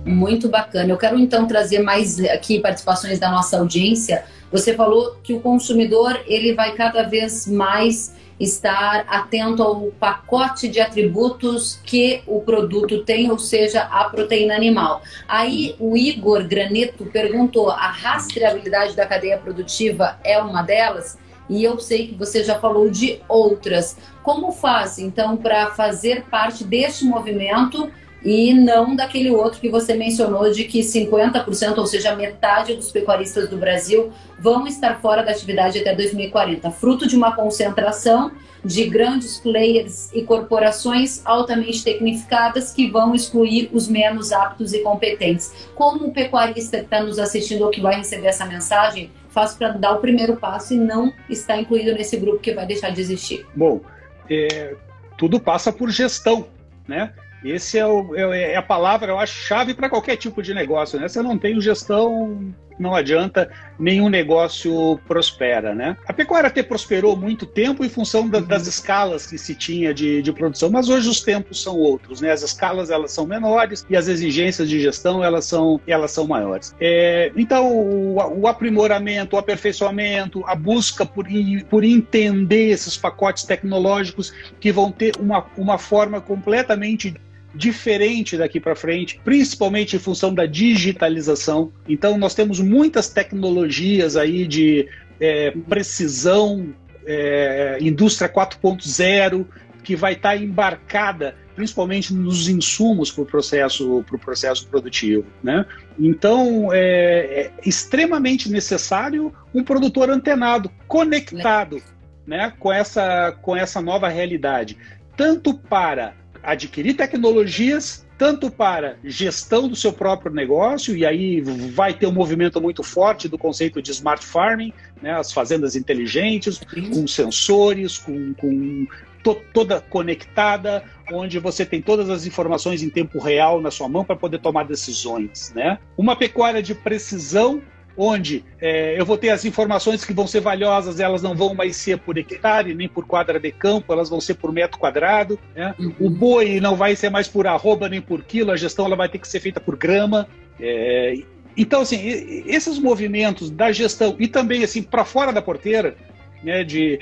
Muito 0.05 0.49
bacana. 0.49 0.89
Eu 0.89 0.97
quero 0.97 1.19
então 1.19 1.45
trazer 1.45 1.79
mais 1.79 2.19
aqui 2.19 2.59
participações 2.59 3.19
da 3.19 3.29
nossa 3.29 3.59
audiência. 3.59 4.23
Você 4.51 4.73
falou 4.73 5.17
que 5.23 5.33
o 5.33 5.39
consumidor 5.39 6.19
ele 6.25 6.53
vai 6.53 6.73
cada 6.73 7.03
vez 7.03 7.45
mais 7.47 8.13
estar 8.39 9.05
atento 9.07 9.61
ao 9.61 9.91
pacote 9.91 10.67
de 10.67 10.81
atributos 10.81 11.79
que 11.83 12.23
o 12.25 12.41
produto 12.41 13.03
tem, 13.03 13.29
ou 13.29 13.37
seja, 13.37 13.81
a 13.83 14.05
proteína 14.05 14.55
animal. 14.55 15.03
Aí 15.27 15.75
o 15.79 15.95
Igor 15.95 16.47
Graneto 16.47 17.05
perguntou: 17.05 17.69
a 17.69 17.87
rastreabilidade 17.87 18.95
da 18.95 19.05
cadeia 19.05 19.37
produtiva 19.37 20.17
é 20.23 20.39
uma 20.39 20.63
delas? 20.63 21.17
E 21.47 21.63
eu 21.63 21.79
sei 21.79 22.07
que 22.07 22.15
você 22.15 22.43
já 22.43 22.57
falou 22.57 22.89
de 22.89 23.19
outras. 23.27 23.97
Como 24.23 24.51
faz 24.51 24.97
então 24.97 25.37
para 25.37 25.71
fazer 25.71 26.23
parte 26.23 26.63
deste 26.63 27.05
movimento? 27.05 27.91
E 28.23 28.53
não 28.53 28.95
daquele 28.95 29.31
outro 29.31 29.59
que 29.59 29.69
você 29.69 29.93
mencionou 29.93 30.51
de 30.51 30.65
que 30.65 30.81
50%, 30.81 31.77
ou 31.77 31.85
seja, 31.85 32.15
metade 32.15 32.75
dos 32.75 32.91
pecuaristas 32.91 33.49
do 33.49 33.57
Brasil 33.57 34.11
vão 34.39 34.67
estar 34.67 35.01
fora 35.01 35.23
da 35.23 35.31
atividade 35.31 35.79
até 35.79 35.95
2040, 35.95 36.69
fruto 36.71 37.07
de 37.07 37.15
uma 37.15 37.35
concentração 37.35 38.31
de 38.63 38.85
grandes 38.87 39.39
players 39.39 40.11
e 40.13 40.21
corporações 40.21 41.25
altamente 41.25 41.83
tecnificadas 41.83 42.71
que 42.71 42.89
vão 42.91 43.15
excluir 43.15 43.69
os 43.73 43.87
menos 43.87 44.31
aptos 44.31 44.71
e 44.73 44.79
competentes. 44.79 45.69
Como 45.73 46.07
o 46.07 46.13
pecuarista 46.13 46.77
que 46.77 46.83
está 46.83 47.01
nos 47.01 47.17
assistindo 47.17 47.63
ou 47.63 47.71
que 47.71 47.81
vai 47.81 47.95
receber 47.95 48.27
essa 48.27 48.45
mensagem 48.45 49.09
faz 49.29 49.55
para 49.55 49.69
dar 49.69 49.93
o 49.93 49.99
primeiro 49.99 50.35
passo 50.35 50.73
e 50.73 50.77
não 50.77 51.11
está 51.27 51.57
incluído 51.57 51.93
nesse 51.93 52.17
grupo 52.17 52.39
que 52.39 52.53
vai 52.53 52.65
deixar 52.65 52.91
de 52.91 53.01
existir? 53.01 53.47
Bom, 53.55 53.81
é, 54.29 54.75
tudo 55.17 55.39
passa 55.39 55.73
por 55.73 55.89
gestão, 55.89 56.47
né? 56.87 57.13
Esse 57.43 57.77
é, 57.77 57.85
o, 57.85 58.15
é, 58.15 58.53
é 58.53 58.55
a 58.55 58.61
palavra, 58.61 59.11
eu 59.11 59.19
acho, 59.19 59.33
chave 59.33 59.73
para 59.73 59.89
qualquer 59.89 60.15
tipo 60.15 60.41
de 60.41 60.53
negócio. 60.53 60.99
Né? 60.99 61.07
Você 61.07 61.21
não 61.21 61.37
tem 61.37 61.59
gestão, 61.59 62.53
não 62.77 62.93
adianta, 62.93 63.49
nenhum 63.79 64.09
negócio 64.09 64.99
prospera. 65.07 65.73
Né? 65.73 65.97
A 66.07 66.13
pecuária 66.13 66.47
até 66.47 66.61
prosperou 66.61 67.15
muito 67.15 67.45
tempo 67.45 67.83
em 67.83 67.89
função 67.89 68.27
da, 68.29 68.39
das 68.39 68.67
escalas 68.67 69.25
que 69.25 69.37
se 69.37 69.55
tinha 69.55 69.93
de, 69.93 70.21
de, 70.21 70.31
produção, 70.31 70.69
mas 70.69 70.89
hoje 70.89 71.09
os 71.09 71.21
tempos 71.21 71.61
são 71.61 71.77
outros. 71.77 72.21
Né? 72.21 72.31
As 72.31 72.43
escalas 72.43 72.89
elas 72.89 73.11
são 73.11 73.25
menores 73.25 73.85
e 73.89 73.95
as 73.95 74.07
exigências 74.07 74.69
de 74.69 74.79
gestão 74.79 75.23
elas 75.23 75.45
são, 75.45 75.81
elas 75.87 76.11
são 76.11 76.27
maiores. 76.27 76.75
É, 76.79 77.31
então, 77.35 77.71
o, 77.71 78.41
o, 78.41 78.47
aprimoramento, 78.47 79.35
o 79.35 79.39
aperfeiçoamento, 79.39 80.43
a 80.45 80.55
busca 80.55 81.05
por, 81.05 81.25
por 81.69 81.83
entender 81.83 82.69
esses 82.69 82.97
pacotes 82.97 83.43
tecnológicos 83.43 84.31
que 84.59 84.71
vão 84.71 84.91
ter 84.91 85.15
uma, 85.19 85.45
uma 85.57 85.77
forma 85.77 86.21
completamente 86.21 87.15
diferente 87.53 88.37
daqui 88.37 88.59
para 88.59 88.75
frente, 88.75 89.19
principalmente 89.23 89.95
em 89.95 89.99
função 89.99 90.33
da 90.33 90.45
digitalização. 90.45 91.71
Então, 91.87 92.17
nós 92.17 92.33
temos 92.33 92.59
muitas 92.59 93.09
tecnologias 93.09 94.15
aí 94.15 94.47
de 94.47 94.87
é, 95.19 95.51
precisão, 95.67 96.73
é, 97.05 97.77
indústria 97.81 98.29
4.0, 98.29 99.45
que 99.83 99.95
vai 99.95 100.13
estar 100.13 100.29
tá 100.29 100.37
embarcada 100.37 101.35
principalmente 101.55 102.13
nos 102.13 102.47
insumos 102.47 103.11
para 103.11 103.23
o 103.23 103.25
processo, 103.25 104.03
pro 104.07 104.17
processo 104.17 104.67
produtivo. 104.67 105.25
Né? 105.43 105.65
Então, 105.99 106.69
é, 106.71 106.79
é, 106.79 107.51
extremamente 107.65 108.49
necessário 108.49 109.33
um 109.53 109.63
produtor 109.63 110.09
antenado, 110.09 110.71
conectado 110.87 111.81
né, 112.25 112.53
com, 112.57 112.71
essa, 112.71 113.37
com 113.41 113.55
essa 113.55 113.81
nova 113.81 114.07
realidade, 114.07 114.77
tanto 115.15 115.53
para 115.53 116.15
adquirir 116.43 116.95
tecnologias 116.95 118.05
tanto 118.17 118.51
para 118.51 118.97
gestão 119.03 119.67
do 119.67 119.75
seu 119.75 119.91
próprio 119.91 120.31
negócio, 120.31 120.95
e 120.95 121.03
aí 121.03 121.41
vai 121.41 121.91
ter 121.91 122.05
um 122.05 122.11
movimento 122.11 122.61
muito 122.61 122.83
forte 122.83 123.27
do 123.27 123.35
conceito 123.35 123.81
de 123.81 123.89
smart 123.89 124.23
farming, 124.23 124.71
né, 125.01 125.13
as 125.13 125.33
fazendas 125.33 125.75
inteligentes, 125.75 126.61
com 126.93 127.07
sensores, 127.07 127.97
com, 127.97 128.35
com 128.35 128.85
to, 129.23 129.41
toda 129.51 129.81
conectada, 129.81 130.83
onde 131.11 131.39
você 131.39 131.65
tem 131.65 131.81
todas 131.81 132.11
as 132.11 132.25
informações 132.27 132.83
em 132.83 132.89
tempo 132.89 133.17
real 133.19 133.59
na 133.59 133.71
sua 133.71 133.89
mão 133.89 134.05
para 134.05 134.15
poder 134.15 134.39
tomar 134.39 134.65
decisões. 134.65 135.51
Né? 135.55 135.79
Uma 135.97 136.15
pecuária 136.15 136.61
de 136.61 136.75
precisão 136.75 137.61
onde 137.95 138.43
é, 138.59 138.99
eu 138.99 139.05
vou 139.05 139.17
ter 139.17 139.29
as 139.29 139.45
informações 139.45 140.05
que 140.05 140.13
vão 140.13 140.27
ser 140.27 140.39
valiosas, 140.39 140.99
elas 140.99 141.21
não 141.21 141.35
vão 141.35 141.53
mais 141.53 141.75
ser 141.75 141.97
por 141.99 142.17
hectare, 142.17 142.73
nem 142.73 142.87
por 142.87 143.05
quadra 143.05 143.39
de 143.39 143.51
campo, 143.51 143.91
elas 143.91 144.09
vão 144.09 144.21
ser 144.21 144.35
por 144.35 144.51
metro 144.51 144.79
quadrado. 144.79 145.39
Né? 145.55 145.75
Uhum. 145.77 145.93
O 145.99 146.09
boi 146.09 146.59
não 146.59 146.75
vai 146.75 146.95
ser 146.95 147.09
mais 147.09 147.27
por 147.27 147.47
arroba 147.47 147.89
nem 147.89 148.01
por 148.01 148.23
quilo, 148.23 148.51
a 148.51 148.57
gestão 148.57 148.85
ela 148.85 148.95
vai 148.95 149.09
ter 149.09 149.19
que 149.19 149.27
ser 149.27 149.39
feita 149.39 149.59
por 149.59 149.75
grama. 149.75 150.27
É, 150.59 151.15
então, 151.55 151.81
assim, 151.81 151.99
esses 152.45 152.79
movimentos 152.79 153.49
da 153.49 153.71
gestão 153.71 154.15
e 154.19 154.27
também 154.27 154.63
assim 154.63 154.81
para 154.81 155.03
fora 155.03 155.33
da 155.33 155.41
porteira, 155.41 155.95
né, 156.43 156.63
de 156.63 156.99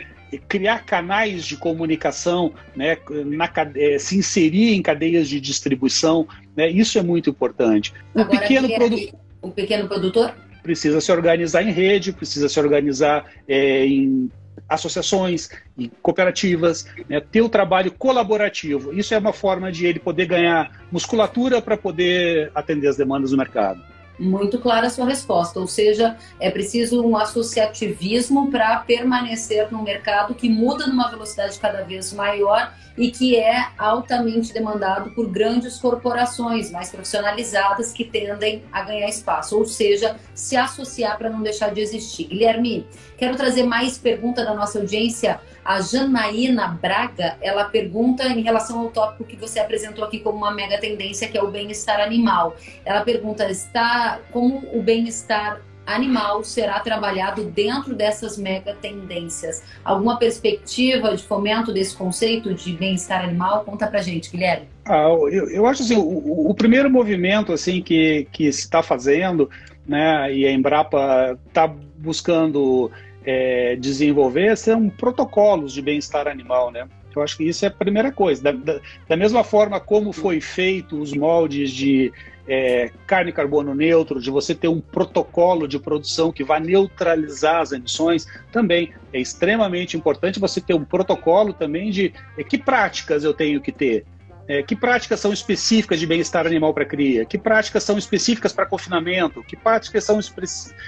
criar 0.47 0.85
canais 0.85 1.45
de 1.45 1.57
comunicação, 1.57 2.53
né, 2.75 2.97
na, 3.25 3.49
é, 3.75 3.97
se 3.97 4.17
inserir 4.17 4.73
em 4.73 4.81
cadeias 4.81 5.27
de 5.27 5.39
distribuição, 5.39 6.27
né, 6.55 6.69
isso 6.69 6.97
é 6.97 7.03
muito 7.03 7.29
importante. 7.29 7.93
O 8.13 8.21
Agora, 8.21 8.39
pequeno, 8.39 8.69
produ... 8.69 8.97
o 9.41 9.51
pequeno 9.51 9.87
produtor 9.87 10.35
precisa 10.69 11.01
se 11.01 11.11
organizar 11.11 11.63
em 11.63 11.71
rede, 11.71 12.13
precisa 12.13 12.47
se 12.47 12.59
organizar 12.59 13.25
é, 13.47 13.87
em 13.87 14.29
associações, 14.67 15.49
em 15.75 15.89
cooperativas, 15.99 16.85
né, 17.09 17.19
ter 17.19 17.41
o 17.41 17.49
trabalho 17.49 17.91
colaborativo. 17.91 18.93
Isso 18.93 19.15
é 19.15 19.17
uma 19.17 19.33
forma 19.33 19.71
de 19.71 19.87
ele 19.87 19.97
poder 19.97 20.27
ganhar 20.27 20.85
musculatura 20.91 21.59
para 21.59 21.75
poder 21.75 22.51
atender 22.53 22.87
as 22.87 22.97
demandas 22.97 23.31
do 23.31 23.37
mercado. 23.37 23.81
Muito 24.19 24.59
clara 24.59 24.85
a 24.85 24.89
sua 24.91 25.07
resposta, 25.07 25.59
ou 25.59 25.65
seja, 25.67 26.15
é 26.39 26.51
preciso 26.51 27.03
um 27.03 27.17
associativismo 27.17 28.51
para 28.51 28.77
permanecer 28.77 29.71
no 29.71 29.81
mercado 29.81 30.35
que 30.35 30.47
muda 30.49 30.85
numa 30.85 31.09
velocidade 31.09 31.57
cada 31.57 31.81
vez 31.81 32.13
maior 32.13 32.71
e 32.99 33.09
que 33.09 33.37
é 33.37 33.69
altamente 33.77 34.51
demandado 34.51 35.11
por 35.11 35.29
grandes 35.29 35.79
corporações 35.79 36.69
mais 36.69 36.91
profissionalizadas 36.91 37.93
que 37.93 38.03
tendem 38.03 38.61
a 38.73 38.83
ganhar 38.83 39.07
espaço, 39.07 39.57
ou 39.57 39.65
seja, 39.65 40.17
se 40.35 40.57
associar 40.57 41.17
para 41.17 41.29
não 41.29 41.41
deixar 41.41 41.73
de 41.73 41.79
existir. 41.79 42.25
Guilherme, 42.25 42.85
quero 43.17 43.37
trazer 43.37 43.63
mais 43.63 43.97
pergunta 43.97 44.43
da 44.43 44.53
nossa 44.53 44.79
audiência. 44.79 45.39
A 45.63 45.79
Janaína 45.79 46.77
Braga, 46.81 47.37
ela 47.41 47.63
pergunta 47.63 48.27
em 48.27 48.41
relação 48.41 48.79
ao 48.79 48.89
tópico 48.89 49.23
que 49.23 49.37
você 49.37 49.59
apresentou 49.59 50.03
aqui 50.03 50.19
como 50.19 50.37
uma 50.37 50.51
mega 50.51 50.77
tendência, 50.77 51.29
que 51.29 51.37
é 51.37 51.41
o 51.41 51.49
bem-estar 51.49 52.01
animal. 52.01 52.57
Ela 52.83 53.01
pergunta, 53.01 53.49
está 53.49 54.19
como 54.31 54.61
o 54.73 54.81
bem-estar 54.81 55.61
animal 55.93 56.43
será 56.43 56.79
trabalhado 56.79 57.43
dentro 57.43 57.95
dessas 57.95 58.37
mega 58.37 58.73
tendências. 58.73 59.63
Alguma 59.83 60.17
perspectiva 60.17 61.15
de 61.15 61.23
fomento 61.23 61.73
desse 61.73 61.95
conceito 61.95 62.53
de 62.53 62.73
bem-estar 62.73 63.23
animal? 63.23 63.63
Conta 63.63 63.87
pra 63.87 64.01
gente, 64.01 64.31
Guilherme. 64.31 64.67
Ah, 64.85 65.07
eu, 65.09 65.49
eu 65.49 65.65
acho 65.65 65.83
assim, 65.83 65.95
o, 65.95 66.49
o, 66.49 66.53
primeiro 66.53 66.89
movimento 66.89 67.53
assim 67.53 67.81
que, 67.81 68.27
que 68.31 68.51
se 68.51 68.61
está 68.61 68.81
fazendo, 68.81 69.49
né, 69.87 70.33
e 70.33 70.45
a 70.45 70.51
Embrapa 70.51 71.37
está 71.47 71.67
buscando 71.67 72.91
é, 73.25 73.75
desenvolver 73.75 74.57
são 74.57 74.89
protocolos 74.89 75.73
de 75.73 75.81
bem-estar 75.81 76.27
animal, 76.27 76.71
né? 76.71 76.87
Eu 77.15 77.21
acho 77.21 77.37
que 77.37 77.43
isso 77.43 77.65
é 77.65 77.67
a 77.67 77.71
primeira 77.71 78.11
coisa. 78.11 78.41
Da, 78.41 78.51
da, 78.51 78.79
da 79.07 79.17
mesma 79.17 79.43
forma 79.43 79.79
como 79.79 80.13
foi 80.13 80.39
feito 80.39 80.99
os 80.99 81.13
moldes 81.13 81.71
de 81.71 82.11
é, 82.49 82.91
carne 83.05 83.31
carbono 83.31 83.75
neutro, 83.75 84.19
de 84.19 84.31
você 84.31 84.55
ter 84.55 84.67
um 84.67 84.81
protocolo 84.81 85.67
de 85.67 85.77
produção 85.77 86.31
que 86.31 86.43
vai 86.43 86.59
neutralizar 86.59 87.61
as 87.61 87.71
emissões, 87.71 88.25
também 88.51 88.91
é 89.13 89.19
extremamente 89.19 89.95
importante 89.95 90.39
você 90.39 90.59
ter 90.59 90.73
um 90.73 90.83
protocolo 90.83 91.53
também 91.53 91.91
de 91.91 92.11
é, 92.35 92.43
que 92.43 92.57
práticas 92.57 93.23
eu 93.23 93.35
tenho 93.35 93.61
que 93.61 93.71
ter. 93.71 94.03
É, 94.47 94.63
que 94.63 94.75
práticas 94.75 95.19
são 95.19 95.31
específicas 95.31 95.99
de 95.99 96.07
bem-estar 96.07 96.47
animal 96.47 96.73
para 96.73 96.83
cria? 96.83 97.23
Que 97.23 97.37
práticas 97.37 97.83
são 97.83 97.99
específicas 97.99 98.51
para 98.51 98.65
confinamento? 98.65 99.43
Que 99.43 99.55
práticas 99.55 100.03
são 100.03 100.19
espe 100.19 100.41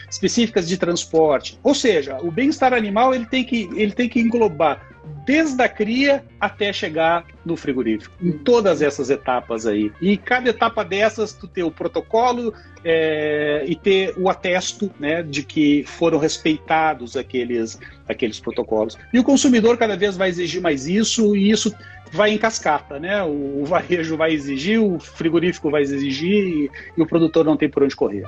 específicas 0.09 0.67
de 0.67 0.79
transporte? 0.79 1.59
Ou 1.61 1.75
seja, 1.75 2.17
o 2.23 2.31
bem-estar 2.31 2.73
animal 2.73 3.13
ele 3.13 3.27
tem, 3.27 3.43
que, 3.43 3.69
ele 3.75 3.91
tem 3.91 4.09
que 4.09 4.19
englobar 4.19 4.90
desde 5.25 5.61
a 5.61 5.69
cria 5.69 6.23
até 6.39 6.71
chegar 6.71 7.25
no 7.45 7.55
frigorífico, 7.55 8.13
em 8.21 8.31
todas 8.31 8.81
essas 8.81 9.09
etapas 9.09 9.65
aí. 9.65 9.91
E 10.01 10.17
cada 10.17 10.49
etapa 10.49 10.83
dessas, 10.83 11.33
tu 11.33 11.47
ter 11.47 11.63
o 11.63 11.71
protocolo 11.71 12.53
é, 12.83 13.63
e 13.67 13.75
ter 13.75 14.13
o 14.17 14.29
atesto 14.29 14.91
né, 14.99 15.23
de 15.23 15.43
que 15.43 15.83
foram 15.85 16.17
respeitados 16.17 17.15
aqueles, 17.15 17.79
aqueles 18.07 18.39
protocolos. 18.39 18.97
E 19.13 19.19
o 19.19 19.23
consumidor 19.23 19.77
cada 19.77 19.95
vez 19.95 20.17
vai 20.17 20.29
exigir 20.29 20.61
mais 20.61 20.87
isso, 20.87 21.35
e 21.35 21.49
isso 21.49 21.73
vai 22.11 22.31
em 22.31 22.37
cascata, 22.37 22.99
né? 22.99 23.23
O, 23.23 23.61
o 23.61 23.65
varejo 23.65 24.17
vai 24.17 24.33
exigir, 24.33 24.81
o 24.81 24.99
frigorífico 24.99 25.69
vai 25.71 25.81
exigir 25.81 26.43
e, 26.43 26.71
e 26.97 27.01
o 27.01 27.07
produtor 27.07 27.45
não 27.45 27.55
tem 27.55 27.69
por 27.69 27.83
onde 27.83 27.95
correr. 27.95 28.25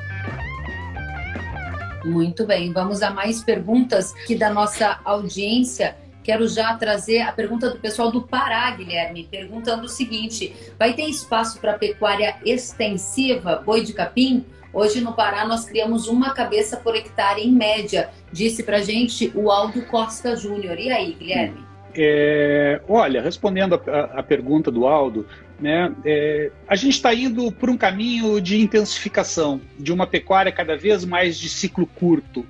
Muito 2.06 2.46
bem, 2.46 2.74
vamos 2.74 3.02
a 3.02 3.12
mais 3.12 3.42
perguntas 3.42 4.14
que 4.26 4.36
da 4.36 4.50
nossa 4.50 5.00
audiência. 5.06 5.96
Quero 6.24 6.48
já 6.48 6.74
trazer 6.76 7.22
a 7.22 7.32
pergunta 7.32 7.70
do 7.70 7.78
pessoal 7.78 8.10
do 8.10 8.22
Pará, 8.22 8.72
Guilherme, 8.72 9.28
perguntando 9.30 9.86
o 9.86 9.90
seguinte: 9.90 10.54
vai 10.80 10.94
ter 10.94 11.04
espaço 11.04 11.60
para 11.60 11.74
pecuária 11.74 12.38
extensiva, 12.46 13.62
boi 13.66 13.84
de 13.84 13.94
capim? 13.94 14.46
Hoje 14.74 15.02
no 15.02 15.14
Pará 15.14 15.46
nós 15.46 15.66
criamos 15.66 16.08
uma 16.08 16.34
cabeça 16.34 16.78
por 16.78 16.96
hectare 16.96 17.42
em 17.42 17.52
média, 17.52 18.10
disse 18.32 18.64
para 18.64 18.82
gente 18.82 19.32
o 19.36 19.52
Aldo 19.52 19.84
Costa 19.84 20.36
Júnior. 20.36 20.80
E 20.80 20.92
aí, 20.92 21.14
Guilherme? 21.14 21.64
É, 21.96 22.82
olha, 22.88 23.22
respondendo 23.22 23.76
a, 23.76 24.20
a, 24.20 24.24
pergunta 24.24 24.72
do 24.72 24.88
Aldo, 24.88 25.28
né, 25.60 25.94
é, 26.04 26.52
a 26.68 26.76
gente 26.76 26.94
está 26.94 27.14
indo 27.14 27.52
por 27.52 27.70
um 27.70 27.78
caminho 27.78 28.42
de 28.42 28.60
intensificação, 28.60 29.62
de 29.78 29.94
uma 29.94 30.08
pecuária 30.08 30.52
cada 30.52 30.76
vez 30.76 31.06
mais 31.06 31.38
de 31.38 31.48
ciclo 31.50 31.86
curto. 31.86 32.44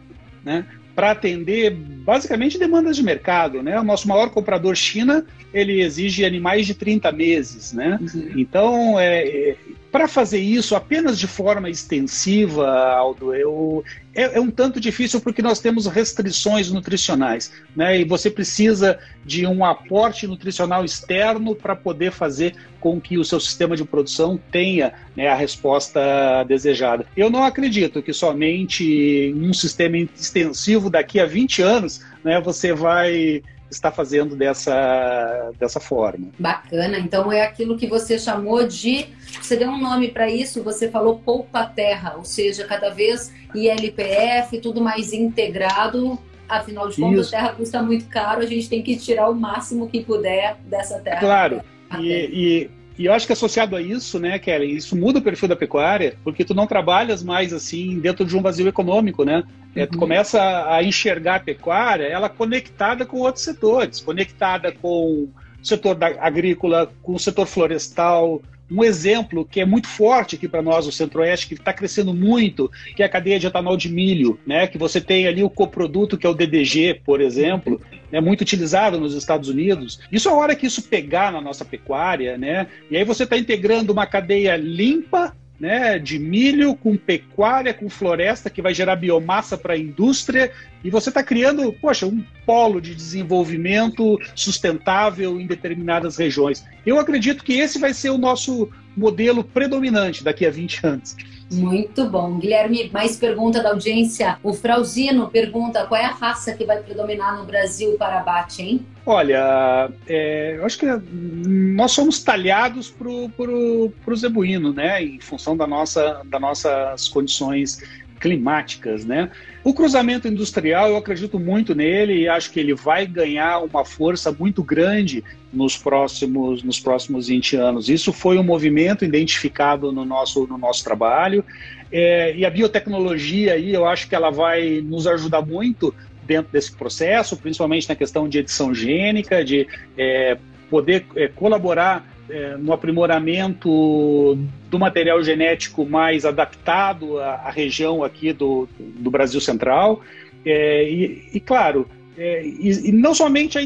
Né? 0.46 0.66
Para 0.96 1.12
atender 1.12 1.72
basicamente 1.72 2.58
demandas 2.58 2.96
de 2.96 3.04
mercado, 3.04 3.64
né? 3.64 3.80
O 3.80 3.84
nosso 3.84 4.08
maior 4.08 4.30
comprador 4.30 4.76
China, 4.76 5.26
ele 5.54 5.82
exige 5.82 6.26
animais 6.26 6.68
de 6.68 6.74
30 6.74 7.12
meses, 7.12 7.74
né? 7.74 8.00
Uhum. 8.02 8.34
Então, 8.36 9.00
é, 9.00 9.24
é 9.28 9.56
para 9.94 10.08
fazer 10.08 10.40
isso 10.40 10.76
apenas 10.76 11.20
de 11.20 11.28
forma 11.28 11.70
extensiva, 11.70 12.68
Aldo, 12.68 13.32
eu, 13.32 13.84
é, 14.16 14.38
é, 14.38 14.42
um 14.42 14.50
tanto 14.50 14.80
difícil 14.80 15.22
porque 15.22 15.40
nós 15.40 15.60
temos 15.60 15.86
restrições 15.86 16.72
nutricionais, 16.72 17.54
né? 17.76 18.00
E 18.00 18.04
você 18.04 18.32
precisa 18.32 18.98
de 19.24 19.46
um 19.46 19.64
aporte 19.64 20.26
nutricional 20.26 20.84
externo 20.84 21.54
para 21.54 21.76
poder 21.76 22.12
fazer 22.12 22.56
com 22.80 23.00
que 23.00 23.20
o 23.20 23.24
seu 23.24 23.40
sistema 23.40 23.78
de 23.78 23.86
produção 23.86 24.40
tenha 24.52 24.94
né, 25.16 25.28
a 25.28 25.36
resposta 25.36 26.44
desejada. 26.48 27.06
Eu 27.16 27.30
não 27.30 27.44
acredito 27.44 28.02
que 28.02 28.14
somente 28.14 29.32
um 29.38 29.54
sistema 29.54 29.96
extensivo 29.98 30.90
daqui 30.90 31.20
a 31.20 31.28
20 31.28 31.62
anos 31.62 32.02
né, 32.24 32.42
você 32.42 32.74
vai 32.74 33.44
está 33.74 33.92
fazendo 33.92 34.36
dessa, 34.36 35.52
dessa 35.60 35.80
forma. 35.80 36.28
Bacana. 36.40 36.98
Então 37.00 37.32
é 37.32 37.42
aquilo 37.42 37.78
que 37.78 37.88
você 37.88 38.18
chamou 38.18 38.66
de. 38.66 39.08
Você 39.42 39.56
deu 39.56 39.70
um 39.70 39.80
nome 39.80 40.10
para 40.10 40.30
isso, 40.30 40.64
você 40.64 40.90
falou 40.90 41.20
poupa 41.20 41.66
terra, 41.66 42.16
ou 42.18 42.24
seja, 42.24 42.66
cada 42.66 42.90
vez 42.90 43.34
ILPF, 43.54 44.60
tudo 44.62 44.82
mais 44.82 45.14
integrado. 45.14 46.18
Afinal 46.48 46.90
de 46.90 47.02
contas, 47.02 47.28
a 47.28 47.38
terra 47.38 47.54
custa 47.54 47.82
muito 47.82 48.06
caro, 48.06 48.42
a 48.42 48.46
gente 48.46 48.70
tem 48.70 48.84
que 48.84 48.96
tirar 48.96 49.30
o 49.30 49.36
máximo 49.36 49.90
que 49.90 50.04
puder 50.04 50.58
dessa 50.66 51.00
terra. 51.00 51.20
Claro. 51.20 51.62
E, 52.00 52.12
e, 52.12 52.72
e, 52.98 53.06
eu 53.06 53.14
acho 53.14 53.26
que 53.26 53.34
associado 53.34 53.76
a 53.76 53.82
isso, 53.82 54.20
né, 54.20 54.38
Kelly, 54.38 54.76
isso 54.76 54.96
muda 54.96 55.20
o 55.20 55.22
perfil 55.22 55.48
da 55.48 55.56
pecuária, 55.56 56.16
porque 56.24 56.46
tu 56.46 56.54
não 56.54 56.68
trabalhas 56.68 57.24
mais 57.24 57.54
assim 57.54 58.00
dentro 58.00 58.26
de 58.26 58.38
um 58.38 58.42
vazio 58.42 58.68
econômico, 58.68 59.24
né? 59.24 59.44
É, 59.76 59.86
tu 59.86 59.94
uhum. 59.94 60.00
começa 60.00 60.40
a 60.72 60.84
enxergar 60.84 61.36
a 61.36 61.40
pecuária, 61.40 62.06
ela 62.06 62.30
conectada 62.30 63.06
com 63.06 63.18
outros 63.20 63.44
setores, 63.44 64.00
conectada 64.00 64.72
com 64.72 65.28
o 65.62 65.66
setor 65.66 65.96
da, 65.96 66.08
agrícola, 66.20 66.92
com 67.02 67.16
o 67.16 67.20
setor 67.20 67.48
florestal. 67.48 68.42
Um 68.72 68.84
exemplo 68.84 69.46
que 69.46 69.60
é 69.60 69.66
muito 69.66 69.88
forte 69.88 70.36
aqui 70.36 70.48
para 70.48 70.62
nós, 70.62 70.88
o 70.88 70.92
Centro-Oeste, 70.92 71.48
que 71.48 71.54
está 71.54 71.74
crescendo 71.74 72.14
muito, 72.14 72.72
que 72.96 73.04
é 73.04 73.06
a 73.06 73.10
cadeia 73.10 73.40
de 73.40 73.48
etanol 73.48 73.78
de 73.78 73.90
milho, 73.90 74.40
né? 74.46 74.68
Que 74.68 74.78
você 74.78 75.00
tem 75.00 75.28
ali 75.28 75.44
o 75.44 75.50
coproduto, 75.50 76.18
que 76.18 76.26
é 76.26 76.30
o 76.30 76.34
DDG, 76.34 77.02
por 77.06 77.22
exemplo, 77.22 77.80
é 78.12 78.22
muito 78.22 78.42
utilizado 78.42 79.00
nos 79.00 79.14
Estados 79.14 79.50
Unidos. 79.50 80.00
Isso 80.12 80.30
a 80.30 80.34
hora 80.34 80.56
que 80.56 80.66
isso 80.66 80.84
pegar 80.84 81.32
na 81.32 81.42
nossa 81.42 81.66
pecuária, 81.66 82.38
né? 82.38 82.68
E 82.90 82.98
aí 82.98 83.04
você 83.04 83.24
está 83.24 83.38
integrando 83.38 83.92
uma 83.92 84.06
cadeia 84.06 84.56
limpa 84.56 85.36
né, 85.60 85.98
de 86.00 86.20
milho 86.20 86.76
com 86.76 86.98
pecuária, 86.98 87.74
com 87.74 87.90
floresta, 87.90 88.50
que 88.50 88.62
vai 88.62 88.74
gerar 88.74 88.96
biomassa 88.96 89.58
para 89.58 89.74
a 89.74 89.78
indústria, 89.78 90.52
e 90.84 90.90
você 90.90 91.10
está 91.10 91.24
criando, 91.24 91.72
poxa, 91.74 92.06
um 92.06 92.24
polo 92.46 92.82
de 92.82 92.94
desenvolvimento 92.94 94.20
sustentável 94.36 95.40
em 95.40 95.48
determinadas 95.48 96.18
regiões. 96.18 96.66
Eu 96.86 97.00
acredito 97.00 97.44
que 97.44 97.54
esse 97.54 97.80
vai 97.80 97.94
ser 97.94 98.10
o 98.10 98.18
nosso 98.18 98.70
modelo 98.96 99.44
predominante 99.44 100.24
daqui 100.24 100.46
a 100.46 100.52
20 100.52 100.86
anos. 100.86 101.16
Muito 101.52 102.10
bom. 102.10 102.40
Guilherme, 102.40 102.90
mais 102.92 103.16
pergunta 103.16 103.62
da 103.62 103.70
audiência. 103.70 104.38
O 104.42 104.54
Frauzino 104.54 105.30
pergunta 105.30 105.86
qual 105.86 106.00
é 106.00 106.06
a 106.06 106.12
raça 106.12 106.54
que 106.54 106.66
vai 106.66 106.82
predominar 106.82 107.38
no 107.38 107.46
Brasil 107.46 107.96
para 107.98 108.20
abate, 108.20 108.62
hein? 108.62 108.86
Olha, 109.06 109.92
é, 110.08 110.56
eu 110.58 110.66
acho 110.66 110.78
que 110.78 110.86
nós 110.86 111.92
somos 111.92 112.24
talhados 112.24 112.90
para 112.90 113.10
o 113.10 114.16
zebuíno, 114.16 114.72
né? 114.72 115.04
Em 115.04 115.20
função 115.20 115.58
da 115.58 115.68
nossa, 115.68 116.22
das 116.26 116.42
nossas 116.42 117.10
condições 117.10 117.80
climáticas, 118.24 119.04
né? 119.04 119.30
O 119.66 119.74
cruzamento 119.74 120.30
industrial, 120.30 120.88
eu 120.88 120.96
acredito 120.96 121.38
muito 121.38 121.76
nele 121.76 122.22
e 122.22 122.30
acho 122.30 122.52
que 122.52 122.60
ele 122.60 122.74
vai 122.74 123.06
ganhar 123.06 123.60
uma 123.60 123.84
força 123.84 124.32
muito 124.32 124.64
grande 124.64 125.22
nos 125.52 125.78
próximos, 125.78 126.64
nos 126.64 126.80
próximos 126.80 127.28
20 127.28 127.58
anos. 127.58 127.90
Isso 127.90 128.14
foi 128.14 128.38
um 128.38 128.44
movimento 128.44 129.04
identificado 129.04 129.92
no 129.92 130.06
nosso, 130.06 130.48
no 130.48 130.58
nosso 130.58 130.86
trabalho. 130.86 131.44
É, 131.92 132.34
e 132.34 132.46
a 132.46 132.50
biotecnologia 132.50 133.56
aí, 133.56 133.74
eu 133.74 133.86
acho 133.86 134.08
que 134.08 134.16
ela 134.16 134.32
vai 134.32 134.80
nos 134.82 135.06
ajudar 135.06 135.42
muito 135.42 135.94
dentro 136.26 136.50
desse 136.50 136.72
processo, 136.72 137.36
principalmente 137.36 137.90
na 137.90 137.96
questão 137.96 138.30
de 138.30 138.40
edição 138.40 138.74
gênica, 138.74 139.44
de 139.44 139.68
é, 139.98 140.38
poder 140.70 141.06
é, 141.18 141.28
colaborar 141.28 142.08
é, 142.30 142.56
no 142.58 142.74
aprimoramento 142.74 144.38
do 144.70 144.80
material 144.80 145.24
genético 145.24 145.86
mais 145.86 146.26
adaptado 146.26 147.20
à, 147.20 147.36
à 147.36 147.50
região 147.50 148.04
aqui 148.04 148.32
do, 148.32 148.68
do 148.80 149.12
Brasil 149.12 149.42
Central. 149.42 150.02
É, 150.46 150.90
e, 150.90 151.30
e, 151.34 151.40
claro, 151.40 151.88
é, 152.18 152.46
e, 152.46 152.90
e, 152.90 152.92
não 152.92 153.14
somente 153.14 153.58
a 153.58 153.62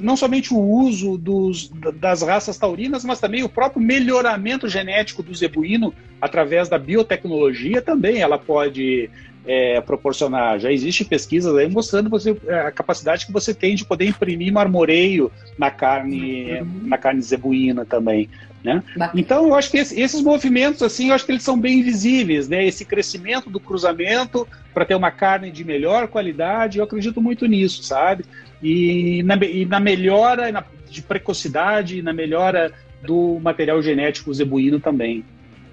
não 0.00 0.16
somente 0.16 0.54
o 0.54 0.58
uso 0.58 1.18
dos, 1.18 1.68
das 1.94 2.22
raças 2.22 2.56
taurinas, 2.56 3.04
mas 3.04 3.20
também 3.20 3.42
o 3.42 3.48
próprio 3.48 3.82
melhoramento 3.82 4.68
genético 4.68 5.22
do 5.22 5.34
zebuíno 5.34 5.92
através 6.20 6.68
da 6.68 6.78
biotecnologia 6.78 7.82
também 7.82 8.20
ela 8.20 8.38
pode 8.38 9.10
é, 9.46 9.80
proporcionar. 9.80 10.58
Já 10.58 10.72
existe 10.72 11.04
pesquisas 11.04 11.54
aí 11.56 11.68
mostrando 11.68 12.10
você, 12.10 12.36
é, 12.46 12.60
a 12.60 12.70
capacidade 12.70 13.26
que 13.26 13.32
você 13.32 13.54
tem 13.54 13.74
de 13.74 13.84
poder 13.84 14.06
imprimir 14.06 14.52
marmoreio 14.52 15.30
na 15.58 15.70
carne, 15.70 16.60
uhum. 16.60 16.80
na 16.84 16.98
carne 16.98 17.22
zebuína 17.22 17.84
também. 17.84 18.28
Né? 18.62 18.82
Então, 19.14 19.48
eu 19.48 19.54
acho 19.54 19.70
que 19.70 19.78
esse, 19.78 19.98
esses 19.98 20.20
movimentos, 20.20 20.82
assim, 20.82 21.08
eu 21.08 21.14
acho 21.14 21.24
que 21.24 21.32
eles 21.32 21.42
são 21.42 21.58
bem 21.58 21.82
visíveis, 21.82 22.46
né? 22.46 22.66
Esse 22.66 22.84
crescimento 22.84 23.48
do 23.48 23.58
cruzamento 23.58 24.46
para 24.74 24.84
ter 24.84 24.94
uma 24.94 25.10
carne 25.10 25.50
de 25.50 25.64
melhor 25.64 26.08
qualidade, 26.08 26.76
eu 26.76 26.84
acredito 26.84 27.22
muito 27.22 27.46
nisso, 27.46 27.82
sabe? 27.82 28.26
E 28.62 29.22
na, 29.22 29.36
e 29.36 29.64
na 29.64 29.80
melhora 29.80 30.52
na, 30.52 30.62
de 30.90 31.00
precocidade, 31.00 32.02
na 32.02 32.12
melhora 32.12 32.70
do 33.02 33.40
material 33.40 33.80
genético 33.80 34.32
zebuíno 34.34 34.78
também. 34.78 35.24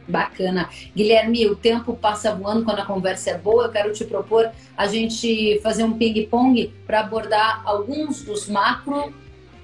Bacana. 0.07 0.69
Guilherme, 0.95 1.47
o 1.47 1.55
tempo 1.55 1.95
passa 1.95 2.33
voando 2.33 2.63
quando 2.63 2.79
a 2.79 2.85
conversa 2.85 3.31
é 3.31 3.37
boa. 3.37 3.65
Eu 3.65 3.71
quero 3.71 3.93
te 3.93 4.05
propor 4.05 4.49
a 4.75 4.87
gente 4.87 5.59
fazer 5.61 5.83
um 5.83 5.97
ping-pong 5.97 6.73
para 6.85 7.01
abordar 7.01 7.61
alguns 7.65 8.23
dos 8.23 8.47
macro 8.47 9.13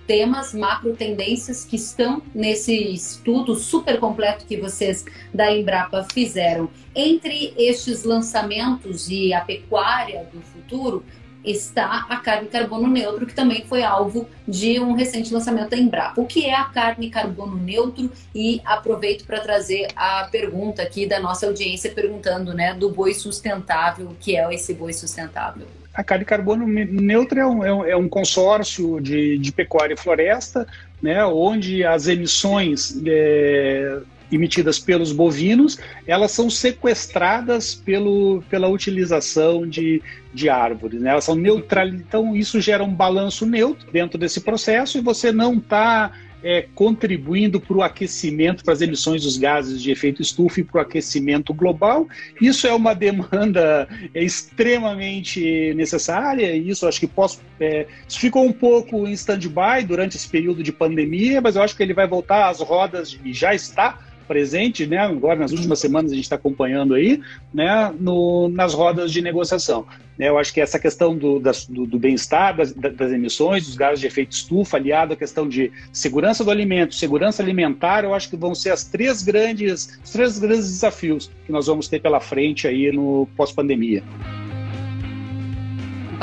temas, 0.06 0.54
macro 0.54 0.96
tendências 0.96 1.64
que 1.64 1.76
estão 1.76 2.22
nesse 2.34 2.76
estudo 2.94 3.56
super 3.56 4.00
completo 4.00 4.46
que 4.46 4.58
vocês 4.58 5.06
da 5.34 5.52
Embrapa 5.52 6.06
fizeram. 6.12 6.70
Entre 6.96 7.54
estes 7.58 8.04
lançamentos 8.04 9.10
e 9.10 9.34
a 9.34 9.42
pecuária 9.42 10.28
do 10.32 10.42
futuro, 10.42 11.04
está 11.44 12.06
a 12.10 12.18
carne 12.18 12.48
carbono 12.48 12.88
neutro, 12.88 13.26
que 13.26 13.34
também 13.34 13.66
foi 13.68 13.84
alvo 13.84 14.28
de 14.48 14.80
um 14.80 14.94
recente 14.94 15.34
lançamento 15.34 15.70
da 15.70 15.78
Embrapa. 15.78 16.20
O 16.20 16.26
que 16.26 16.46
é 16.46 16.56
a 16.56 16.66
carne 16.66 17.10
carbono 17.10 17.58
neutro? 17.58 18.12
E 18.34 18.62
aproveito 18.66 19.26
para 19.26 19.40
trazer 19.40 19.88
a 19.96 20.28
pergunta 20.32 20.82
aqui 20.82 21.06
da 21.06 21.20
nossa 21.20 21.46
audiência, 21.46 21.92
perguntando 21.92 22.54
né, 22.54 22.74
do 22.74 22.90
boi 22.90 23.14
sustentável, 23.14 24.08
o 24.08 24.16
que 24.16 24.38
é 24.38 24.54
esse 24.54 24.74
boi 24.74 24.94
sustentável? 24.94 25.68
A 25.94 26.04
carne 26.04 26.26
carbono 26.26 26.66
neutra 26.66 27.42
é 27.42 27.46
um, 27.46 27.64
é 27.64 27.96
um 27.96 28.06
é 28.06 28.10
consórcio 28.10 29.00
de, 29.00 29.38
de, 29.38 29.52
pecuária 29.52 29.94
e 29.94 29.98
floresta, 29.98 30.68
né, 31.00 31.24
onde 31.26 31.86
as 31.86 32.08
emissões 32.08 33.00
é, 33.06 34.00
emitidas 34.36 34.80
pelos 34.80 35.12
bovinos, 35.12 35.80
elas 36.08 36.32
são 36.32 36.50
sequestradas 36.50 37.76
pelo, 37.76 38.44
pela 38.50 38.68
utilização 38.68 39.68
de, 39.68 40.02
de 40.34 40.50
árvores. 40.50 41.02
Né? 41.02 41.12
Elas 41.12 41.24
são 41.24 41.36
neutralizadas. 41.36 42.06
Então, 42.08 42.36
isso 42.36 42.60
gera 42.62 42.84
um 42.84 42.94
balanço 42.94 43.46
neutro 43.46 43.92
dentro 43.92 44.18
desse 44.18 44.42
processo 44.42 44.98
e 44.98 45.02
você 45.02 45.32
não 45.32 45.56
está 45.56 46.12
é, 46.44 46.66
contribuindo 46.76 47.60
para 47.60 47.78
o 47.78 47.82
aquecimento, 47.82 48.64
para 48.64 48.74
as 48.74 48.82
emissões 48.82 49.24
dos 49.24 49.38
gases 49.38 49.82
de 49.82 49.90
efeito 49.90 50.22
estufa 50.22 50.60
e 50.60 50.64
para 50.64 50.80
o 50.80 50.82
aquecimento 50.82 51.54
global. 51.54 52.08
Isso 52.42 52.68
é 52.68 52.74
uma 52.74 52.94
demanda 52.94 53.88
é, 54.14 54.22
extremamente 54.22 55.74
necessária, 55.74 56.54
e 56.56 56.70
isso 56.70 56.86
acho 56.86 57.00
que 57.00 57.08
posso. 57.08 57.42
É, 57.60 57.88
isso 58.08 58.20
ficou 58.20 58.46
um 58.46 58.52
pouco 58.52 59.08
em 59.08 59.14
stand-by 59.14 59.86
durante 59.88 60.18
esse 60.18 60.28
período 60.28 60.62
de 60.62 60.74
pandemia, 60.74 61.40
mas 61.40 61.56
eu 61.56 61.64
acho 61.64 61.76
que 61.78 61.82
ele 61.82 61.94
vai 61.94 62.08
voltar 62.08 62.50
às 62.50 62.60
rodas 62.60 63.18
e 63.24 63.32
já 63.32 63.56
está 63.56 64.00
presente, 64.28 64.86
né, 64.86 64.98
agora 64.98 65.40
nas 65.40 65.52
últimas 65.52 65.80
semanas 65.80 66.12
a 66.12 66.16
gente 66.16 66.24
está 66.24 66.36
acompanhando 66.36 66.94
aí, 66.94 67.22
né, 67.54 67.94
no, 68.00 68.50
nas 68.50 68.74
rodas 68.74 69.12
de 69.12 69.22
negociação. 69.22 69.86
Né, 70.18 70.30
eu 70.30 70.38
acho 70.38 70.54
que 70.54 70.62
essa 70.62 70.80
questão 70.80 71.16
do, 71.16 71.40
do, 71.40 71.86
do 71.86 72.00
bem-estar 72.00 72.56
das, 72.56 72.74
das, 72.74 73.12
emissões, 73.12 73.66
dos 73.66 73.76
gases 73.76 74.00
de 74.00 74.08
efeito 74.08 74.32
estufa, 74.32 74.78
aliado 74.78 75.14
à 75.14 75.16
questão 75.16 75.48
de 75.48 75.72
segurança 75.92 76.44
do 76.44 76.52
alimento, 76.52 76.96
segurança 76.96 77.42
alimentar, 77.42 78.04
eu 78.04 78.14
acho 78.14 78.30
que 78.30 78.36
vão 78.36 78.54
ser 78.54 78.72
as 78.72 78.84
três 78.84 79.24
grandes, 79.24 80.00
os 80.04 80.12
três 80.12 80.40
grandes 80.40 80.66
desafios 80.66 81.30
que 81.46 81.52
nós 81.52 81.68
vamos 81.68 81.88
ter 81.88 82.02
pela 82.02 82.20
frente 82.20 82.68
aí 82.68 82.92
no 82.92 83.28
pós-pandemia. 83.36 84.04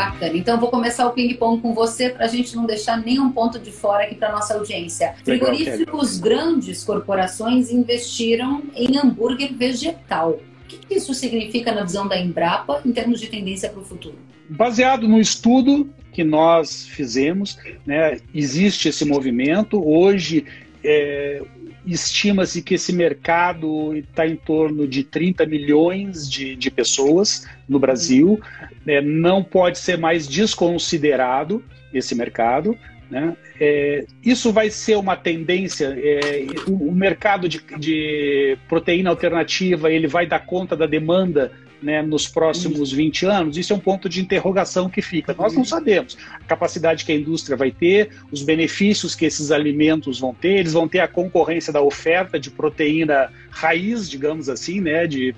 Bacana. 0.00 0.36
Então, 0.36 0.58
vou 0.58 0.70
começar 0.70 1.06
o 1.06 1.12
ping-pong 1.12 1.60
com 1.60 1.74
você 1.74 2.10
para 2.10 2.24
a 2.24 2.28
gente 2.28 2.56
não 2.56 2.64
deixar 2.64 2.96
nenhum 2.96 3.30
ponto 3.30 3.58
de 3.58 3.70
fora 3.70 4.04
aqui 4.04 4.14
para 4.14 4.32
nossa 4.32 4.54
audiência. 4.54 5.14
Frigoríficos 5.24 6.18
grandes 6.18 6.82
corporações 6.82 7.70
investiram 7.70 8.62
em 8.74 8.96
hambúrguer 8.96 9.52
vegetal. 9.54 10.30
O 10.30 10.66
que 10.66 10.94
isso 10.94 11.12
significa 11.12 11.72
na 11.72 11.82
visão 11.82 12.08
da 12.08 12.18
Embrapa 12.18 12.80
em 12.84 12.92
termos 12.92 13.20
de 13.20 13.28
tendência 13.28 13.68
para 13.68 13.80
o 13.80 13.84
futuro? 13.84 14.16
Baseado 14.48 15.06
no 15.06 15.20
estudo 15.20 15.88
que 16.12 16.24
nós 16.24 16.86
fizemos, 16.86 17.58
né, 17.86 18.18
existe 18.34 18.88
esse 18.88 19.04
movimento. 19.04 19.80
Hoje, 19.86 20.44
é, 20.82 21.42
estima-se 21.90 22.62
que 22.62 22.74
esse 22.74 22.92
mercado 22.92 23.94
está 23.96 24.26
em 24.26 24.36
torno 24.36 24.86
de 24.86 25.04
30 25.04 25.46
milhões 25.46 26.30
de, 26.30 26.54
de 26.54 26.70
pessoas 26.70 27.46
no 27.68 27.78
Brasil. 27.78 28.40
É, 28.86 29.00
não 29.00 29.42
pode 29.42 29.78
ser 29.78 29.98
mais 29.98 30.26
desconsiderado 30.26 31.62
esse 31.92 32.14
mercado. 32.14 32.76
Né? 33.10 33.36
É, 33.60 34.06
isso 34.24 34.52
vai 34.52 34.70
ser 34.70 34.96
uma 34.96 35.16
tendência. 35.16 35.96
É, 35.98 36.46
o, 36.68 36.90
o, 36.90 36.94
mercado 36.94 37.48
de, 37.48 37.60
de 37.78 38.56
proteína 38.68 39.10
alternativa 39.10 39.90
ele 39.90 40.06
vai 40.06 40.26
dar 40.26 40.46
conta 40.46 40.76
da 40.76 40.86
demanda 40.86 41.50
né, 41.82 42.02
nos 42.02 42.28
próximos 42.28 42.92
20 42.92 43.26
anos, 43.26 43.56
isso 43.56 43.72
é 43.72 43.76
um 43.76 43.80
ponto 43.80 44.08
de 44.08 44.20
interrogação 44.20 44.88
que 44.88 45.02
fica. 45.02 45.34
Nós 45.36 45.54
não 45.54 45.64
sabemos 45.64 46.16
a 46.34 46.44
capacidade 46.44 47.04
que 47.04 47.12
a 47.12 47.14
indústria 47.14 47.56
vai 47.56 47.70
ter, 47.70 48.10
os 48.30 48.42
benefícios 48.42 49.14
que 49.14 49.24
esses 49.24 49.50
alimentos 49.50 50.18
vão 50.18 50.34
ter, 50.34 50.58
eles 50.58 50.72
vão 50.72 50.88
ter 50.88 51.00
a 51.00 51.08
concorrência 51.08 51.72
da 51.72 51.80
oferta 51.80 52.38
de 52.38 52.50
proteína 52.50 53.30
raiz, 53.50 54.08
digamos 54.08 54.48
assim, 54.48 54.80
né, 54.80 55.06
de 55.06 55.34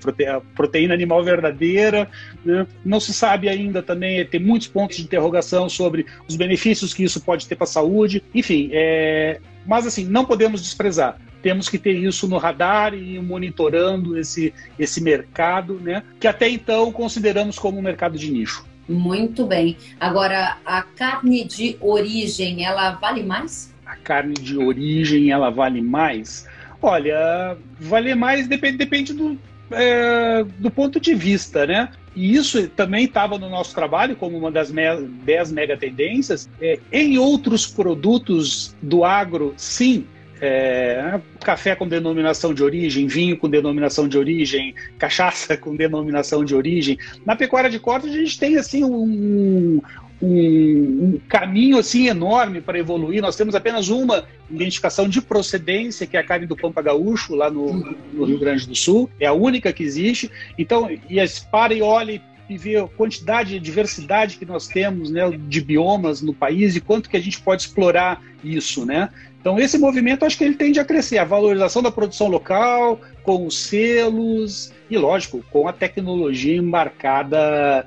proteína 0.55 0.95
animal 0.95 1.25
verdadeira. 1.25 2.09
Né? 2.45 2.67
Não 2.85 3.01
se 3.01 3.13
sabe 3.13 3.49
ainda 3.49 3.83
também, 3.83 4.25
tem 4.25 4.41
muitos 4.41 4.69
pontos 4.69 4.97
de 4.97 5.03
interrogação 5.03 5.69
sobre 5.69 6.07
os 6.29 6.37
benefícios 6.37 6.93
que 6.93 7.05
isso 7.05 7.21
pode 7.21 7.47
ter 7.47 7.57
para 7.57 7.65
a 7.65 7.69
saúde. 7.69 8.23
Enfim, 8.35 8.71
é... 8.73 9.41
mas 9.67 9.87
assim, 9.87 10.05
não 10.05 10.25
podemos 10.25 10.63
desprezar 10.63 11.19
temos 11.43 11.69
que 11.69 11.79
ter 11.79 11.93
isso 11.93 12.29
no 12.29 12.39
radar 12.39 12.95
e 12.95 13.19
monitorando 13.19 14.17
esse, 14.17 14.55
esse 14.79 15.01
mercado, 15.03 15.75
né? 15.81 16.03
Que 16.21 16.27
até 16.27 16.49
então 16.49 16.93
consideramos 16.93 17.59
como 17.59 17.79
um 17.79 17.83
mercado 17.83 18.17
de 18.17 18.31
nicho. 18.31 18.65
Muito 18.89 19.47
bem. 19.47 19.77
Agora, 19.99 20.59
a 20.65 20.83
carne 20.83 21.45
de 21.45 21.77
origem, 21.81 22.65
ela 22.65 22.93
vale 22.93 23.23
mais? 23.23 23.73
A 23.87 23.97
carne 23.97 24.35
de 24.35 24.57
origem, 24.57 25.31
ela 25.31 25.51
vale 25.51 25.81
mais? 25.81 26.47
Olha, 26.81 27.57
vale 27.79 28.15
mais 28.15 28.49
depende, 28.49 28.77
depende 28.77 29.13
do, 29.13 29.39
é, 29.71 30.45
do 30.59 30.71
ponto 30.71 30.99
de 30.99 31.15
vista, 31.15 31.67
né? 31.67 31.89
E 32.15 32.35
isso 32.35 32.69
também 32.69 33.05
estava 33.05 33.39
no 33.39 33.49
nosso 33.49 33.75
trabalho 33.75 34.17
como 34.17 34.37
uma 34.37 34.51
das 34.51 34.71
10 34.71 35.53
mega 35.53 35.77
tendências. 35.77 36.49
É, 36.61 36.79
em 36.93 37.17
outros 37.19 37.67
produtos 37.67 38.77
do 38.83 39.05
agro, 39.05 39.55
sim, 39.57 40.07
é, 40.45 41.21
café 41.39 41.77
com 41.77 41.87
denominação 41.87 42.53
de 42.53 42.65
origem, 42.65 43.07
vinho 43.07 43.37
com 43.37 43.49
denominação 43.49 44.09
de 44.09 44.19
origem, 44.19 44.75
cachaça 44.99 45.57
com 45.57 45.77
denominação 45.77 46.45
de 46.45 46.53
origem. 46.53 46.99
Na 47.25 47.37
pecuária 47.37 47.71
de 47.71 47.79
corte 47.79 48.09
a 48.09 48.13
gente 48.13 48.37
tem 48.37 48.57
assim 48.57 48.83
um, 48.83 49.81
um, 50.21 50.21
um 50.21 51.21
caminho 51.29 51.79
assim 51.79 52.09
enorme 52.09 52.61
para 52.61 52.77
evoluir. 52.77 53.23
Nós 53.23 53.37
temos 53.37 53.55
apenas 53.55 53.89
uma 53.89 54.25
identificação 54.51 55.09
de 55.09 55.23
procedência, 55.23 56.09
que 56.09 56.17
é 56.17 56.21
a 56.21 56.25
carne 56.25 56.45
do 56.45 56.57
Pampa 56.57 56.83
Gaúcho, 56.83 57.37
lá 57.37 57.49
no, 57.49 57.95
no 58.13 58.25
Rio 58.25 58.41
Grande 58.41 58.67
do 58.67 58.75
Sul. 58.75 59.09
É 59.21 59.27
a 59.27 59.33
única 59.33 59.73
que 59.73 59.85
existe. 59.85 60.29
Então, 60.59 60.91
e 60.91 61.25
para 61.53 61.73
e 61.73 61.83
olhe 61.83 62.21
e 62.49 62.59
ver 62.59 62.83
a 62.83 62.89
quantidade 62.89 63.55
e 63.55 63.61
diversidade 63.61 64.37
que 64.37 64.45
nós 64.45 64.67
temos 64.67 65.09
né, 65.09 65.23
de 65.31 65.61
biomas 65.61 66.21
no 66.21 66.35
país 66.35 66.75
e 66.75 66.81
quanto 66.81 67.09
que 67.09 67.17
a 67.17 67.21
gente 67.21 67.41
pode 67.41 67.63
explorar 67.63 68.21
isso, 68.45 68.85
né? 68.85 69.09
Então, 69.43 69.59
esse 69.59 69.77
movimento 69.77 70.25
acho 70.25 70.39
que 70.39 70.45
ele 70.45 70.55
tende 70.55 70.79
a 70.79 70.85
crescer, 70.85 71.19
a 71.19 71.25
valorização 71.25 71.83
da 71.83 71.91
produção 71.91 72.29
local, 72.29 73.01
com 73.25 73.45
os 73.45 73.59
selos 73.59 74.73
e, 74.89 74.97
lógico, 74.97 75.45
com 75.51 75.67
a 75.67 75.73
tecnologia 75.73 76.57
embarcada, 76.57 77.85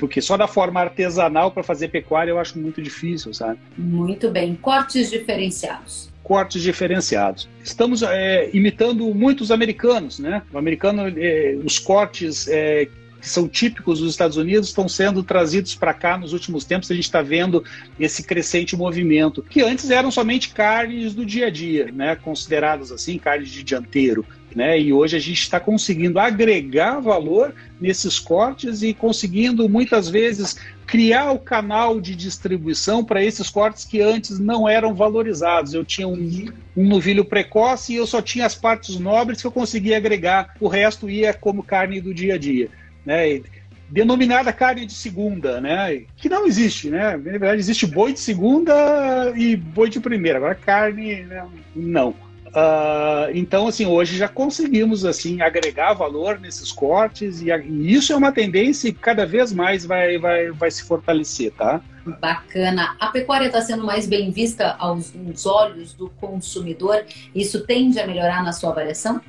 porque 0.00 0.20
só 0.20 0.36
da 0.36 0.48
forma 0.48 0.80
artesanal 0.80 1.52
para 1.52 1.62
fazer 1.62 1.88
pecuária 1.88 2.32
eu 2.32 2.40
acho 2.40 2.58
muito 2.58 2.82
difícil, 2.82 3.32
sabe? 3.32 3.60
Muito 3.78 4.32
bem. 4.32 4.56
Cortes 4.56 5.08
diferenciados 5.08 6.14
cortes 6.24 6.60
diferenciados. 6.60 7.48
Estamos 7.62 8.02
é, 8.02 8.50
imitando 8.52 9.14
muitos 9.14 9.52
americanos, 9.52 10.18
né? 10.18 10.42
O 10.52 10.58
americano, 10.58 11.02
é, 11.16 11.56
os 11.64 11.78
cortes 11.78 12.48
é, 12.48 12.88
que 13.26 13.30
são 13.30 13.48
típicos 13.48 13.98
dos 13.98 14.12
Estados 14.12 14.36
Unidos 14.36 14.68
estão 14.68 14.88
sendo 14.88 15.20
trazidos 15.20 15.74
para 15.74 15.92
cá 15.92 16.16
nos 16.16 16.32
últimos 16.32 16.64
tempos. 16.64 16.88
A 16.88 16.94
gente 16.94 17.06
está 17.06 17.22
vendo 17.22 17.64
esse 17.98 18.22
crescente 18.22 18.76
movimento, 18.76 19.42
que 19.42 19.62
antes 19.62 19.90
eram 19.90 20.12
somente 20.12 20.50
carnes 20.50 21.12
do 21.12 21.26
dia 21.26 21.48
a 21.48 21.50
dia, 21.50 21.90
né, 21.90 22.14
consideradas 22.14 22.92
assim, 22.92 23.18
carnes 23.18 23.50
de 23.50 23.64
dianteiro. 23.64 24.24
Né? 24.54 24.80
E 24.80 24.92
hoje 24.92 25.16
a 25.16 25.18
gente 25.18 25.42
está 25.42 25.58
conseguindo 25.58 26.20
agregar 26.20 27.00
valor 27.00 27.52
nesses 27.80 28.20
cortes 28.20 28.82
e 28.82 28.94
conseguindo 28.94 29.68
muitas 29.68 30.08
vezes 30.08 30.56
criar 30.86 31.32
o 31.32 31.38
canal 31.38 32.00
de 32.00 32.14
distribuição 32.14 33.04
para 33.04 33.22
esses 33.24 33.50
cortes 33.50 33.84
que 33.84 34.00
antes 34.00 34.38
não 34.38 34.68
eram 34.68 34.94
valorizados. 34.94 35.74
Eu 35.74 35.84
tinha 35.84 36.06
um, 36.06 36.46
um 36.76 36.86
novilho 36.86 37.24
precoce 37.24 37.92
e 37.92 37.96
eu 37.96 38.06
só 38.06 38.22
tinha 38.22 38.46
as 38.46 38.54
partes 38.54 39.00
nobres 39.00 39.40
que 39.40 39.48
eu 39.48 39.52
conseguia 39.52 39.96
agregar, 39.96 40.54
o 40.60 40.68
resto 40.68 41.10
ia 41.10 41.34
como 41.34 41.64
carne 41.64 42.00
do 42.00 42.14
dia 42.14 42.36
a 42.36 42.38
dia 42.38 42.70
né? 43.06 43.40
Denominada 43.88 44.52
carne 44.52 44.84
de 44.84 44.92
segunda, 44.92 45.60
né? 45.60 46.02
Que 46.16 46.28
não 46.28 46.44
existe, 46.44 46.90
né? 46.90 47.12
Na 47.12 47.16
verdade, 47.16 47.60
existe 47.60 47.86
boi 47.86 48.12
de 48.12 48.18
segunda 48.18 49.32
e 49.36 49.54
boi 49.54 49.88
de 49.88 50.00
primeira. 50.00 50.38
Agora, 50.38 50.56
carne, 50.56 51.22
né? 51.22 51.46
não. 51.74 52.10
Uh, 52.56 53.28
então, 53.34 53.68
assim, 53.68 53.84
hoje 53.84 54.16
já 54.16 54.28
conseguimos 54.28 55.04
assim 55.04 55.42
agregar 55.42 55.92
valor 55.92 56.40
nesses 56.40 56.72
cortes 56.72 57.42
e, 57.42 57.50
e, 57.50 57.92
isso 57.92 58.14
é 58.14 58.16
uma 58.16 58.32
tendência 58.32 58.90
que 58.90 58.98
cada 58.98 59.26
vez 59.26 59.52
mais 59.52 59.84
vai, 59.84 60.16
vai, 60.16 60.50
vai 60.52 60.70
se 60.70 60.82
fortalecer, 60.82 61.52
tá? 61.52 61.82
Bacana. 62.18 62.96
A 62.98 63.08
pecuária 63.08 63.46
está 63.46 63.60
sendo 63.60 63.84
mais 63.84 64.06
bem 64.06 64.30
vista 64.30 64.74
aos, 64.78 65.12
aos 65.14 65.44
olhos 65.44 65.92
do 65.92 66.08
consumidor. 66.08 67.04
Isso 67.34 67.66
tende 67.66 68.00
a 68.00 68.06
melhorar 68.06 68.42
na 68.42 68.52
sua 68.52 68.70
avaliação? 68.70 69.20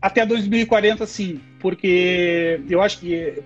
Até 0.00 0.24
2040, 0.26 1.06
sim, 1.06 1.40
porque 1.58 2.60
eu 2.68 2.82
acho 2.82 2.98
que 2.98 3.42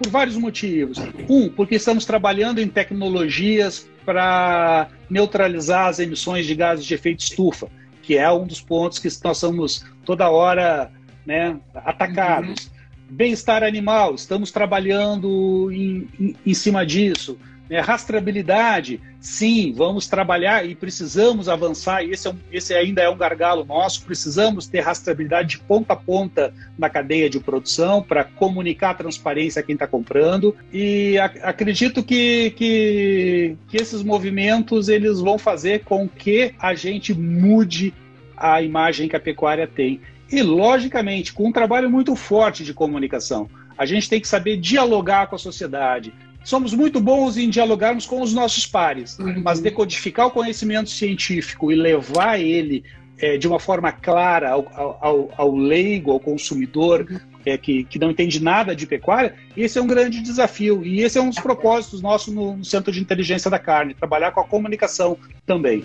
por 0.00 0.10
vários 0.10 0.36
motivos. 0.36 0.98
Um, 1.28 1.50
porque 1.50 1.74
estamos 1.74 2.06
trabalhando 2.06 2.58
em 2.58 2.68
tecnologias 2.68 3.88
para 4.04 4.88
neutralizar 5.10 5.88
as 5.88 5.98
emissões 5.98 6.46
de 6.46 6.54
gases 6.54 6.86
de 6.86 6.94
efeito 6.94 7.20
estufa, 7.20 7.68
que 8.02 8.16
é 8.16 8.30
um 8.32 8.46
dos 8.46 8.62
pontos 8.62 8.98
que 8.98 9.08
nós 9.22 9.36
somos 9.36 9.84
toda 10.04 10.30
hora 10.30 10.90
né, 11.26 11.58
atacados. 11.74 12.64
Uhum. 12.64 12.80
Bem-estar 13.10 13.62
animal, 13.62 14.14
estamos 14.14 14.50
trabalhando 14.50 15.70
em, 15.70 16.08
em, 16.18 16.36
em 16.46 16.54
cima 16.54 16.86
disso. 16.86 17.38
É, 17.70 17.78
rastreabilidade, 17.78 19.00
sim, 19.20 19.72
vamos 19.72 20.08
trabalhar 20.08 20.68
e 20.68 20.74
precisamos 20.74 21.48
avançar. 21.48 22.02
Esse, 22.02 22.26
é 22.26 22.30
um, 22.32 22.36
esse 22.50 22.74
ainda 22.74 23.00
é 23.00 23.08
um 23.08 23.16
gargalo 23.16 23.64
nosso. 23.64 24.04
Precisamos 24.04 24.66
ter 24.66 24.80
rastreabilidade 24.80 25.50
de 25.50 25.58
ponta 25.60 25.92
a 25.92 25.96
ponta 25.96 26.52
na 26.76 26.90
cadeia 26.90 27.30
de 27.30 27.38
produção 27.38 28.02
para 28.02 28.24
comunicar 28.24 28.90
a 28.90 28.94
transparência 28.94 29.60
a 29.60 29.62
quem 29.62 29.74
está 29.74 29.86
comprando. 29.86 30.56
E 30.72 31.16
acredito 31.42 32.02
que, 32.02 32.50
que, 32.56 33.56
que 33.68 33.76
esses 33.76 34.02
movimentos 34.02 34.88
eles 34.88 35.20
vão 35.20 35.38
fazer 35.38 35.84
com 35.84 36.08
que 36.08 36.52
a 36.58 36.74
gente 36.74 37.14
mude 37.14 37.94
a 38.36 38.60
imagem 38.60 39.08
que 39.08 39.14
a 39.14 39.20
pecuária 39.20 39.68
tem. 39.68 40.00
E, 40.28 40.42
logicamente, 40.42 41.32
com 41.32 41.46
um 41.46 41.52
trabalho 41.52 41.88
muito 41.88 42.16
forte 42.16 42.64
de 42.64 42.74
comunicação. 42.74 43.48
A 43.78 43.86
gente 43.86 44.08
tem 44.08 44.20
que 44.20 44.26
saber 44.26 44.56
dialogar 44.56 45.28
com 45.28 45.36
a 45.36 45.38
sociedade, 45.38 46.12
somos 46.50 46.74
muito 46.74 47.00
bons 47.00 47.36
em 47.36 47.48
dialogarmos 47.48 48.04
com 48.04 48.20
os 48.20 48.34
nossos 48.34 48.66
pares, 48.66 49.16
uhum. 49.20 49.40
mas 49.44 49.60
decodificar 49.60 50.26
o 50.26 50.30
conhecimento 50.32 50.90
científico 50.90 51.70
e 51.70 51.76
levar 51.76 52.40
ele 52.40 52.82
é, 53.18 53.38
de 53.38 53.46
uma 53.46 53.60
forma 53.60 53.92
clara 53.92 54.50
ao, 54.50 54.66
ao, 55.00 55.30
ao 55.36 55.54
leigo, 55.54 56.10
ao 56.10 56.18
consumidor, 56.18 57.06
uhum. 57.08 57.20
é, 57.46 57.56
que, 57.56 57.84
que 57.84 58.00
não 58.00 58.10
entende 58.10 58.42
nada 58.42 58.74
de 58.74 58.84
pecuária, 58.84 59.34
esse 59.56 59.78
é 59.78 59.82
um 59.82 59.86
grande 59.86 60.20
desafio. 60.20 60.84
E 60.84 61.02
esse 61.02 61.16
é 61.16 61.22
um 61.22 61.28
dos 61.28 61.38
propósitos 61.38 62.02
nossos 62.02 62.34
no, 62.34 62.56
no 62.56 62.64
Centro 62.64 62.90
de 62.90 63.00
Inteligência 63.00 63.48
da 63.48 63.58
Carne, 63.58 63.94
trabalhar 63.94 64.32
com 64.32 64.40
a 64.40 64.44
comunicação 64.44 65.16
também. 65.46 65.84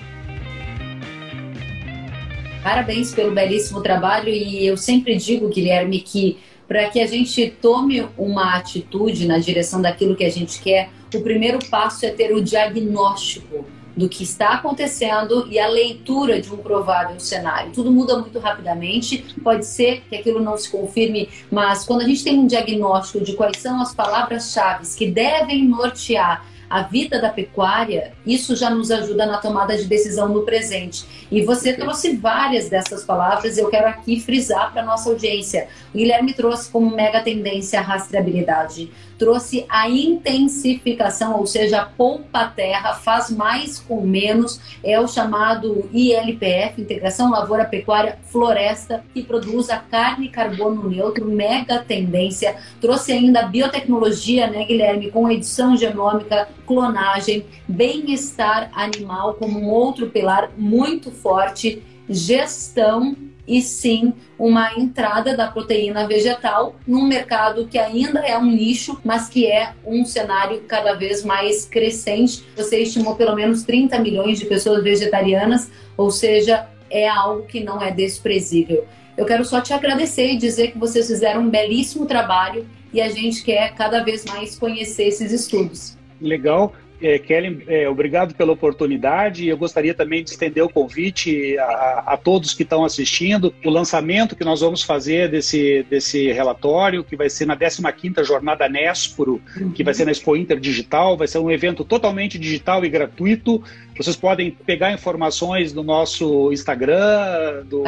Parabéns 2.63 3.13
pelo 3.13 3.32
belíssimo 3.32 3.84
trabalho 3.84 4.30
e 4.30 4.65
eu 4.65 4.75
sempre 4.75 5.15
digo, 5.15 5.47
Guilherme, 5.47 5.99
que 5.99 6.39
para 6.67 6.89
que 6.89 6.99
a 6.99 7.08
gente 7.08 7.56
tome 7.62 8.08
uma 8.17 8.56
atitude 8.56 9.28
na 9.28 9.38
direção 9.38 9.82
daquilo 9.82 10.15
que 10.15 10.23
a 10.23 10.30
gente 10.30 10.62
quer, 10.62 10.89
o 11.13 11.21
primeiro 11.21 11.60
passo 11.69 12.06
é 12.06 12.10
ter 12.10 12.34
o 12.34 12.41
diagnóstico 12.41 13.65
do 13.95 14.10
que 14.10 14.23
está 14.23 14.56
acontecendo 14.56 15.47
e 15.49 15.58
a 15.58 15.67
leitura 15.67 16.41
de 16.41 16.54
um 16.54 16.58
provável 16.58 17.17
cenário. 17.19 17.71
Tudo 17.71 17.91
muda 17.91 18.17
muito 18.17 18.38
rapidamente, 18.39 19.25
pode 19.41 19.65
ser 19.65 20.04
que 20.10 20.15
aquilo 20.15 20.41
não 20.41 20.58
se 20.58 20.69
confirme, 20.69 21.30
mas 21.49 21.86
quando 21.86 22.01
a 22.01 22.06
gente 22.06 22.23
tem 22.23 22.38
um 22.38 22.47
diagnóstico 22.47 23.23
de 23.23 23.34
quais 23.34 23.58
são 23.58 23.82
as 23.82 23.95
palavras-chave 23.95 24.86
que 24.97 25.10
devem 25.10 25.65
nortear 25.65 26.45
a 26.69 26.82
vida 26.82 27.21
da 27.21 27.30
pecuária, 27.30 28.13
isso 28.25 28.56
já 28.56 28.69
nos 28.69 28.91
ajuda 28.91 29.25
na 29.25 29.38
tomada 29.38 29.78
de 29.78 29.86
decisão 29.86 30.28
no 30.30 30.41
presente. 30.41 31.06
E 31.31 31.41
você 31.43 31.73
trouxe 31.73 32.15
várias 32.15 32.69
dessas 32.69 33.03
palavras, 33.03 33.57
eu 33.57 33.69
quero 33.69 33.88
aqui 33.88 34.19
frisar 34.19 34.71
para 34.71 34.83
nossa 34.83 35.09
audiência. 35.09 35.67
O 35.93 35.97
Guilherme 35.97 36.33
trouxe 36.33 36.69
como 36.69 36.95
mega 36.95 37.21
tendência 37.21 37.79
a 37.79 37.83
rastreabilidade 37.83 38.89
trouxe 39.17 39.65
a 39.69 39.89
intensificação, 39.89 41.39
ou 41.39 41.45
seja, 41.45 41.88
poupa 41.97 42.45
terra, 42.47 42.93
faz 42.93 43.29
mais 43.29 43.79
com 43.79 44.01
menos, 44.01 44.59
é 44.83 44.99
o 44.99 45.07
chamado 45.07 45.89
ILPF, 45.91 46.81
Integração 46.81 47.31
Lavoura 47.31 47.65
Pecuária 47.65 48.19
Floresta, 48.25 49.03
que 49.13 49.23
produz 49.23 49.69
a 49.69 49.77
carne 49.77 50.29
carbono 50.29 50.89
neutro, 50.89 51.25
mega 51.25 51.79
tendência. 51.79 52.55
Trouxe 52.81 53.11
ainda 53.11 53.41
a 53.41 53.47
biotecnologia, 53.47 54.47
né, 54.47 54.65
Guilherme, 54.65 55.11
com 55.11 55.29
edição 55.29 55.75
genômica, 55.77 56.47
clonagem, 56.65 57.45
bem-estar 57.67 58.69
animal 58.73 59.35
como 59.35 59.59
um 59.59 59.69
outro 59.69 60.09
pilar 60.09 60.51
muito 60.57 61.11
forte, 61.15 61.82
gestão 62.08 63.15
e 63.47 63.62
sim 63.62 64.13
uma 64.38 64.73
entrada 64.78 65.36
da 65.36 65.47
proteína 65.47 66.08
vegetal 66.08 66.75
num 66.86 67.08
mercado 67.08 67.67
que 67.67 67.78
ainda 67.78 68.19
é 68.19 68.38
um 68.38 68.45
nicho, 68.45 68.99
mas 69.04 69.30
que 69.30 69.45
é 69.45 69.73
um 69.86 70.04
cenário 70.06 70.62
cada 70.67 70.93
vez 70.93 71.23
mais 71.23 71.65
crescente. 71.65 72.43
Você 72.56 72.80
estimou 72.80 73.15
pelo 73.15 73.36
menos 73.36 73.63
30 73.63 73.99
milhões 73.99 74.39
de 74.39 74.45
pessoas 74.45 74.84
vegetarianas, 74.84 75.69
ou 75.95 76.10
seja, 76.10 76.67
é 76.89 77.08
algo 77.08 77.43
que 77.43 77.63
não 77.63 77.82
é 77.82 77.91
desprezível. 77.91 78.86
Eu 79.17 79.25
quero 79.25 79.45
só 79.45 79.62
te 79.62 79.73
agradecer 79.73 80.34
e 80.34 80.38
dizer 80.38 80.71
que 80.71 80.78
vocês 80.78 81.08
fizeram 81.08 81.41
um 81.41 81.49
belíssimo 81.49 82.06
trabalho 82.06 82.67
e 82.91 82.99
a 83.01 83.10
gente 83.10 83.43
quer 83.43 83.73
cada 83.73 84.04
vez 84.04 84.25
mais 84.25 84.58
conhecer 84.58 85.08
esses 85.08 85.32
estudos. 85.32 85.97
Legal. 86.19 86.73
É, 87.01 87.19
Kellen, 87.19 87.62
é, 87.67 87.89
obrigado 87.89 88.34
pela 88.36 88.53
oportunidade. 88.53 89.47
Eu 89.47 89.58
gostaria 89.58 89.93
também 89.93 90.23
de 90.23 90.31
estender 90.31 90.63
o 90.63 90.69
convite 90.69 91.58
a, 91.58 92.03
a, 92.08 92.17
todos 92.17 92.53
que 92.53 92.63
estão 92.63 92.86
assistindo. 92.86 93.53
O 93.65 93.69
lançamento 93.69 94.36
que 94.36 94.43
nós 94.43 94.62
vamos 94.62 94.81
fazer 94.81 95.29
desse, 95.29 95.86
desse 95.89 96.31
relatório, 96.31 97.03
que 97.03 97.15
vai 97.15 97.29
ser 97.29 97.45
na 97.45 97.58
15ª 97.58 98.23
Jornada 98.23 98.69
Nesporo, 98.69 99.41
que 99.73 99.84
vai 99.84 99.93
ser 99.93 100.05
na 100.05 100.12
Expo 100.12 100.36
Inter 100.36 100.60
Digital, 100.60 101.17
vai 101.17 101.27
ser 101.27 101.39
um 101.39 101.51
evento 101.51 101.84
totalmente 101.84 102.39
digital 102.39 102.86
e 102.86 102.89
gratuito. 102.89 103.62
Vocês 103.97 104.15
podem 104.15 104.51
pegar 104.51 104.91
informações 104.91 105.73
no 105.73 105.84
nosso 105.84 106.51
Instagram, 106.51 107.65
do 107.65 107.84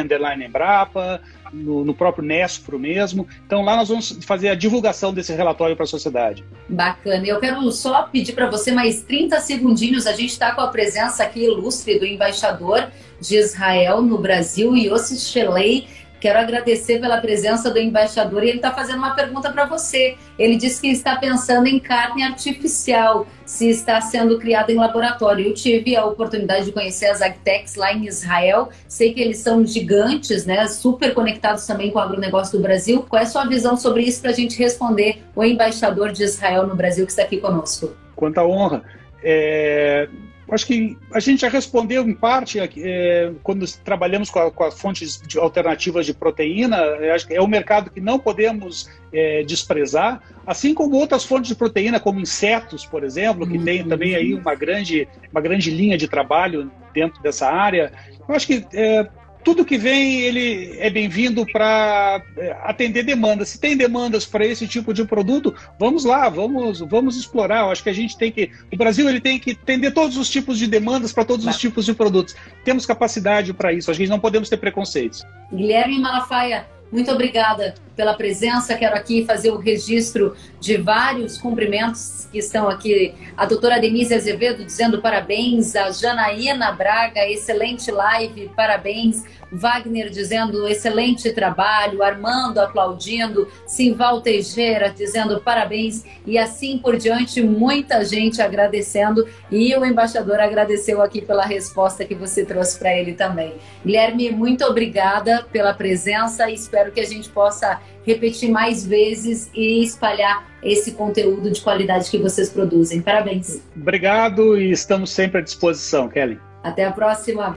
Underline 0.00 0.46
Embrapa, 0.46 1.20
no, 1.52 1.84
no, 1.84 1.94
próprio 1.94 2.24
Nespro 2.24 2.78
mesmo. 2.78 3.26
Então 3.46 3.62
lá 3.62 3.76
nós 3.76 3.88
vamos 3.88 4.18
fazer 4.22 4.48
a 4.48 4.54
divulgação 4.54 5.12
desse 5.12 5.32
relatório 5.32 5.76
para 5.76 5.84
a 5.84 5.86
sociedade. 5.88 6.44
Bacana. 6.68 7.26
Eu 7.26 7.38
quero 7.38 7.70
só 7.72 8.04
pedir 8.04 8.32
para 8.32 8.50
você 8.50 8.72
mais 8.72 9.02
30 9.02 9.40
segundinhos. 9.40 10.06
A 10.06 10.12
gente 10.12 10.30
está 10.30 10.52
com 10.52 10.60
a 10.60 10.68
presença 10.68 11.22
aqui 11.22 11.44
ilustre 11.44 11.98
do 11.98 12.06
embaixador 12.06 12.88
de 13.20 13.36
Israel 13.36 14.02
no 14.02 14.18
Brasil, 14.18 14.76
Yossi 14.76 15.16
Shelei 15.16 15.86
Quero 16.22 16.38
agradecer 16.38 17.00
pela 17.00 17.20
presença 17.20 17.68
do 17.68 17.80
embaixador 17.80 18.44
e 18.44 18.48
ele 18.48 18.58
está 18.58 18.70
fazendo 18.70 18.98
uma 18.98 19.12
pergunta 19.12 19.50
para 19.50 19.64
você. 19.64 20.16
Ele 20.38 20.54
disse 20.54 20.80
que 20.80 20.86
está 20.86 21.16
pensando 21.16 21.66
em 21.66 21.80
carne 21.80 22.22
artificial, 22.22 23.26
se 23.44 23.68
está 23.68 24.00
sendo 24.00 24.38
criada 24.38 24.70
em 24.70 24.76
laboratório. 24.76 25.48
Eu 25.48 25.52
tive 25.52 25.96
a 25.96 26.06
oportunidade 26.06 26.66
de 26.66 26.70
conhecer 26.70 27.06
as 27.06 27.20
Agtex 27.20 27.74
lá 27.74 27.92
em 27.92 28.06
Israel. 28.06 28.68
Sei 28.86 29.12
que 29.12 29.20
eles 29.20 29.38
são 29.38 29.66
gigantes, 29.66 30.46
né? 30.46 30.68
Super 30.68 31.12
conectados 31.12 31.66
também 31.66 31.90
com 31.90 31.98
o 31.98 32.02
agronegócio 32.02 32.56
do 32.56 32.62
Brasil. 32.62 33.04
Qual 33.08 33.18
é 33.18 33.24
a 33.24 33.28
sua 33.28 33.44
visão 33.44 33.76
sobre 33.76 34.04
isso 34.04 34.20
para 34.20 34.30
a 34.30 34.34
gente 34.34 34.56
responder 34.56 35.24
o 35.34 35.42
embaixador 35.42 36.12
de 36.12 36.22
Israel 36.22 36.68
no 36.68 36.76
Brasil 36.76 37.04
que 37.04 37.10
está 37.10 37.24
aqui 37.24 37.38
conosco? 37.38 37.96
Quanta 38.14 38.44
honra. 38.44 38.84
É, 39.22 40.08
Acho 40.52 40.66
que 40.66 40.98
a 41.14 41.18
gente 41.18 41.40
já 41.40 41.48
respondeu 41.48 42.06
em 42.06 42.12
parte 42.12 42.58
é, 42.60 43.32
quando 43.42 43.66
trabalhamos 43.78 44.28
com, 44.28 44.38
a, 44.38 44.50
com 44.50 44.64
as 44.64 44.78
fontes 44.78 45.18
de 45.26 45.38
alternativas 45.38 46.04
de 46.04 46.12
proteína. 46.12 46.76
Acho 47.14 47.26
que 47.26 47.34
é 47.34 47.40
um 47.40 47.46
mercado 47.46 47.90
que 47.90 48.02
não 48.02 48.18
podemos 48.18 48.90
é, 49.10 49.42
desprezar, 49.44 50.22
assim 50.46 50.74
como 50.74 50.96
outras 50.96 51.24
fontes 51.24 51.48
de 51.48 51.54
proteína, 51.54 51.98
como 51.98 52.20
insetos, 52.20 52.84
por 52.84 53.02
exemplo, 53.02 53.46
que 53.46 53.56
uhum. 53.56 53.64
tem 53.64 53.82
também 53.82 54.14
aí 54.14 54.34
uma 54.34 54.54
grande, 54.54 55.08
uma 55.30 55.40
grande 55.40 55.70
linha 55.70 55.96
de 55.96 56.06
trabalho 56.06 56.70
dentro 56.92 57.22
dessa 57.22 57.48
área. 57.48 57.90
Eu 58.28 58.34
acho 58.34 58.46
que 58.46 58.66
é, 58.74 59.08
tudo 59.44 59.64
que 59.64 59.78
vem 59.78 60.20
ele 60.20 60.76
é 60.78 60.90
bem-vindo 60.90 61.44
para 61.46 62.22
é, 62.36 62.56
atender 62.62 63.02
demandas. 63.02 63.50
Se 63.50 63.60
tem 63.60 63.76
demandas 63.76 64.24
para 64.24 64.46
esse 64.46 64.66
tipo 64.66 64.92
de 64.94 65.04
produto, 65.04 65.54
vamos 65.78 66.04
lá, 66.04 66.28
vamos, 66.28 66.80
vamos 66.80 67.16
explorar. 67.16 67.60
Eu 67.60 67.70
acho 67.70 67.82
que 67.82 67.90
a 67.90 67.94
gente 67.94 68.16
tem 68.16 68.30
que, 68.30 68.50
o 68.72 68.76
Brasil 68.76 69.08
ele 69.08 69.20
tem 69.20 69.38
que 69.38 69.52
atender 69.52 69.92
todos 69.92 70.16
os 70.16 70.30
tipos 70.30 70.58
de 70.58 70.66
demandas 70.66 71.12
para 71.12 71.24
todos 71.24 71.46
os 71.46 71.56
tipos 71.56 71.84
de 71.84 71.94
produtos. 71.94 72.34
Temos 72.64 72.86
capacidade 72.86 73.52
para 73.52 73.72
isso. 73.72 73.90
A 73.90 73.94
gente 73.94 74.08
não 74.08 74.20
podemos 74.20 74.48
ter 74.48 74.56
preconceitos. 74.56 75.24
Guilherme 75.52 75.98
Malafaia, 75.98 76.66
muito 76.92 77.10
obrigada 77.10 77.74
pela 77.96 78.12
presença. 78.12 78.76
Quero 78.76 78.94
aqui 78.94 79.24
fazer 79.24 79.50
o 79.50 79.56
registro 79.56 80.36
de 80.60 80.76
vários 80.76 81.38
cumprimentos 81.38 82.28
que 82.30 82.38
estão 82.38 82.68
aqui. 82.68 83.14
A 83.34 83.46
doutora 83.46 83.80
Denise 83.80 84.14
Azevedo 84.14 84.62
dizendo 84.62 85.00
parabéns, 85.00 85.74
a 85.74 85.90
Janaína 85.90 86.70
Braga, 86.72 87.26
excelente 87.26 87.90
live, 87.90 88.50
parabéns. 88.54 89.24
Wagner 89.52 90.08
dizendo 90.08 90.66
excelente 90.66 91.30
trabalho, 91.32 92.02
Armando 92.02 92.58
aplaudindo, 92.58 93.46
Simval 93.66 94.20
Teixeira 94.20 94.90
dizendo 94.90 95.40
parabéns 95.40 96.04
e 96.26 96.38
assim 96.38 96.78
por 96.78 96.96
diante, 96.96 97.42
muita 97.42 98.04
gente 98.04 98.40
agradecendo 98.40 99.28
e 99.50 99.74
o 99.76 99.84
embaixador 99.84 100.40
agradeceu 100.40 101.02
aqui 101.02 101.20
pela 101.20 101.44
resposta 101.44 102.04
que 102.04 102.14
você 102.14 102.44
trouxe 102.44 102.78
para 102.78 102.96
ele 102.96 103.12
também. 103.14 103.54
Guilherme, 103.84 104.30
muito 104.30 104.64
obrigada 104.64 105.46
pela 105.52 105.74
presença 105.74 106.48
e 106.50 106.54
espero 106.54 106.90
que 106.90 107.00
a 107.00 107.06
gente 107.06 107.28
possa 107.28 107.80
repetir 108.06 108.50
mais 108.50 108.84
vezes 108.84 109.50
e 109.54 109.82
espalhar 109.82 110.50
esse 110.62 110.92
conteúdo 110.92 111.50
de 111.50 111.60
qualidade 111.60 112.10
que 112.10 112.18
vocês 112.18 112.48
produzem. 112.48 113.02
Parabéns. 113.02 113.62
Obrigado 113.76 114.58
e 114.58 114.70
estamos 114.70 115.10
sempre 115.10 115.38
à 115.38 115.42
disposição, 115.42 116.08
Kelly. 116.08 116.40
Até 116.62 116.84
a 116.84 116.92
próxima. 116.92 117.56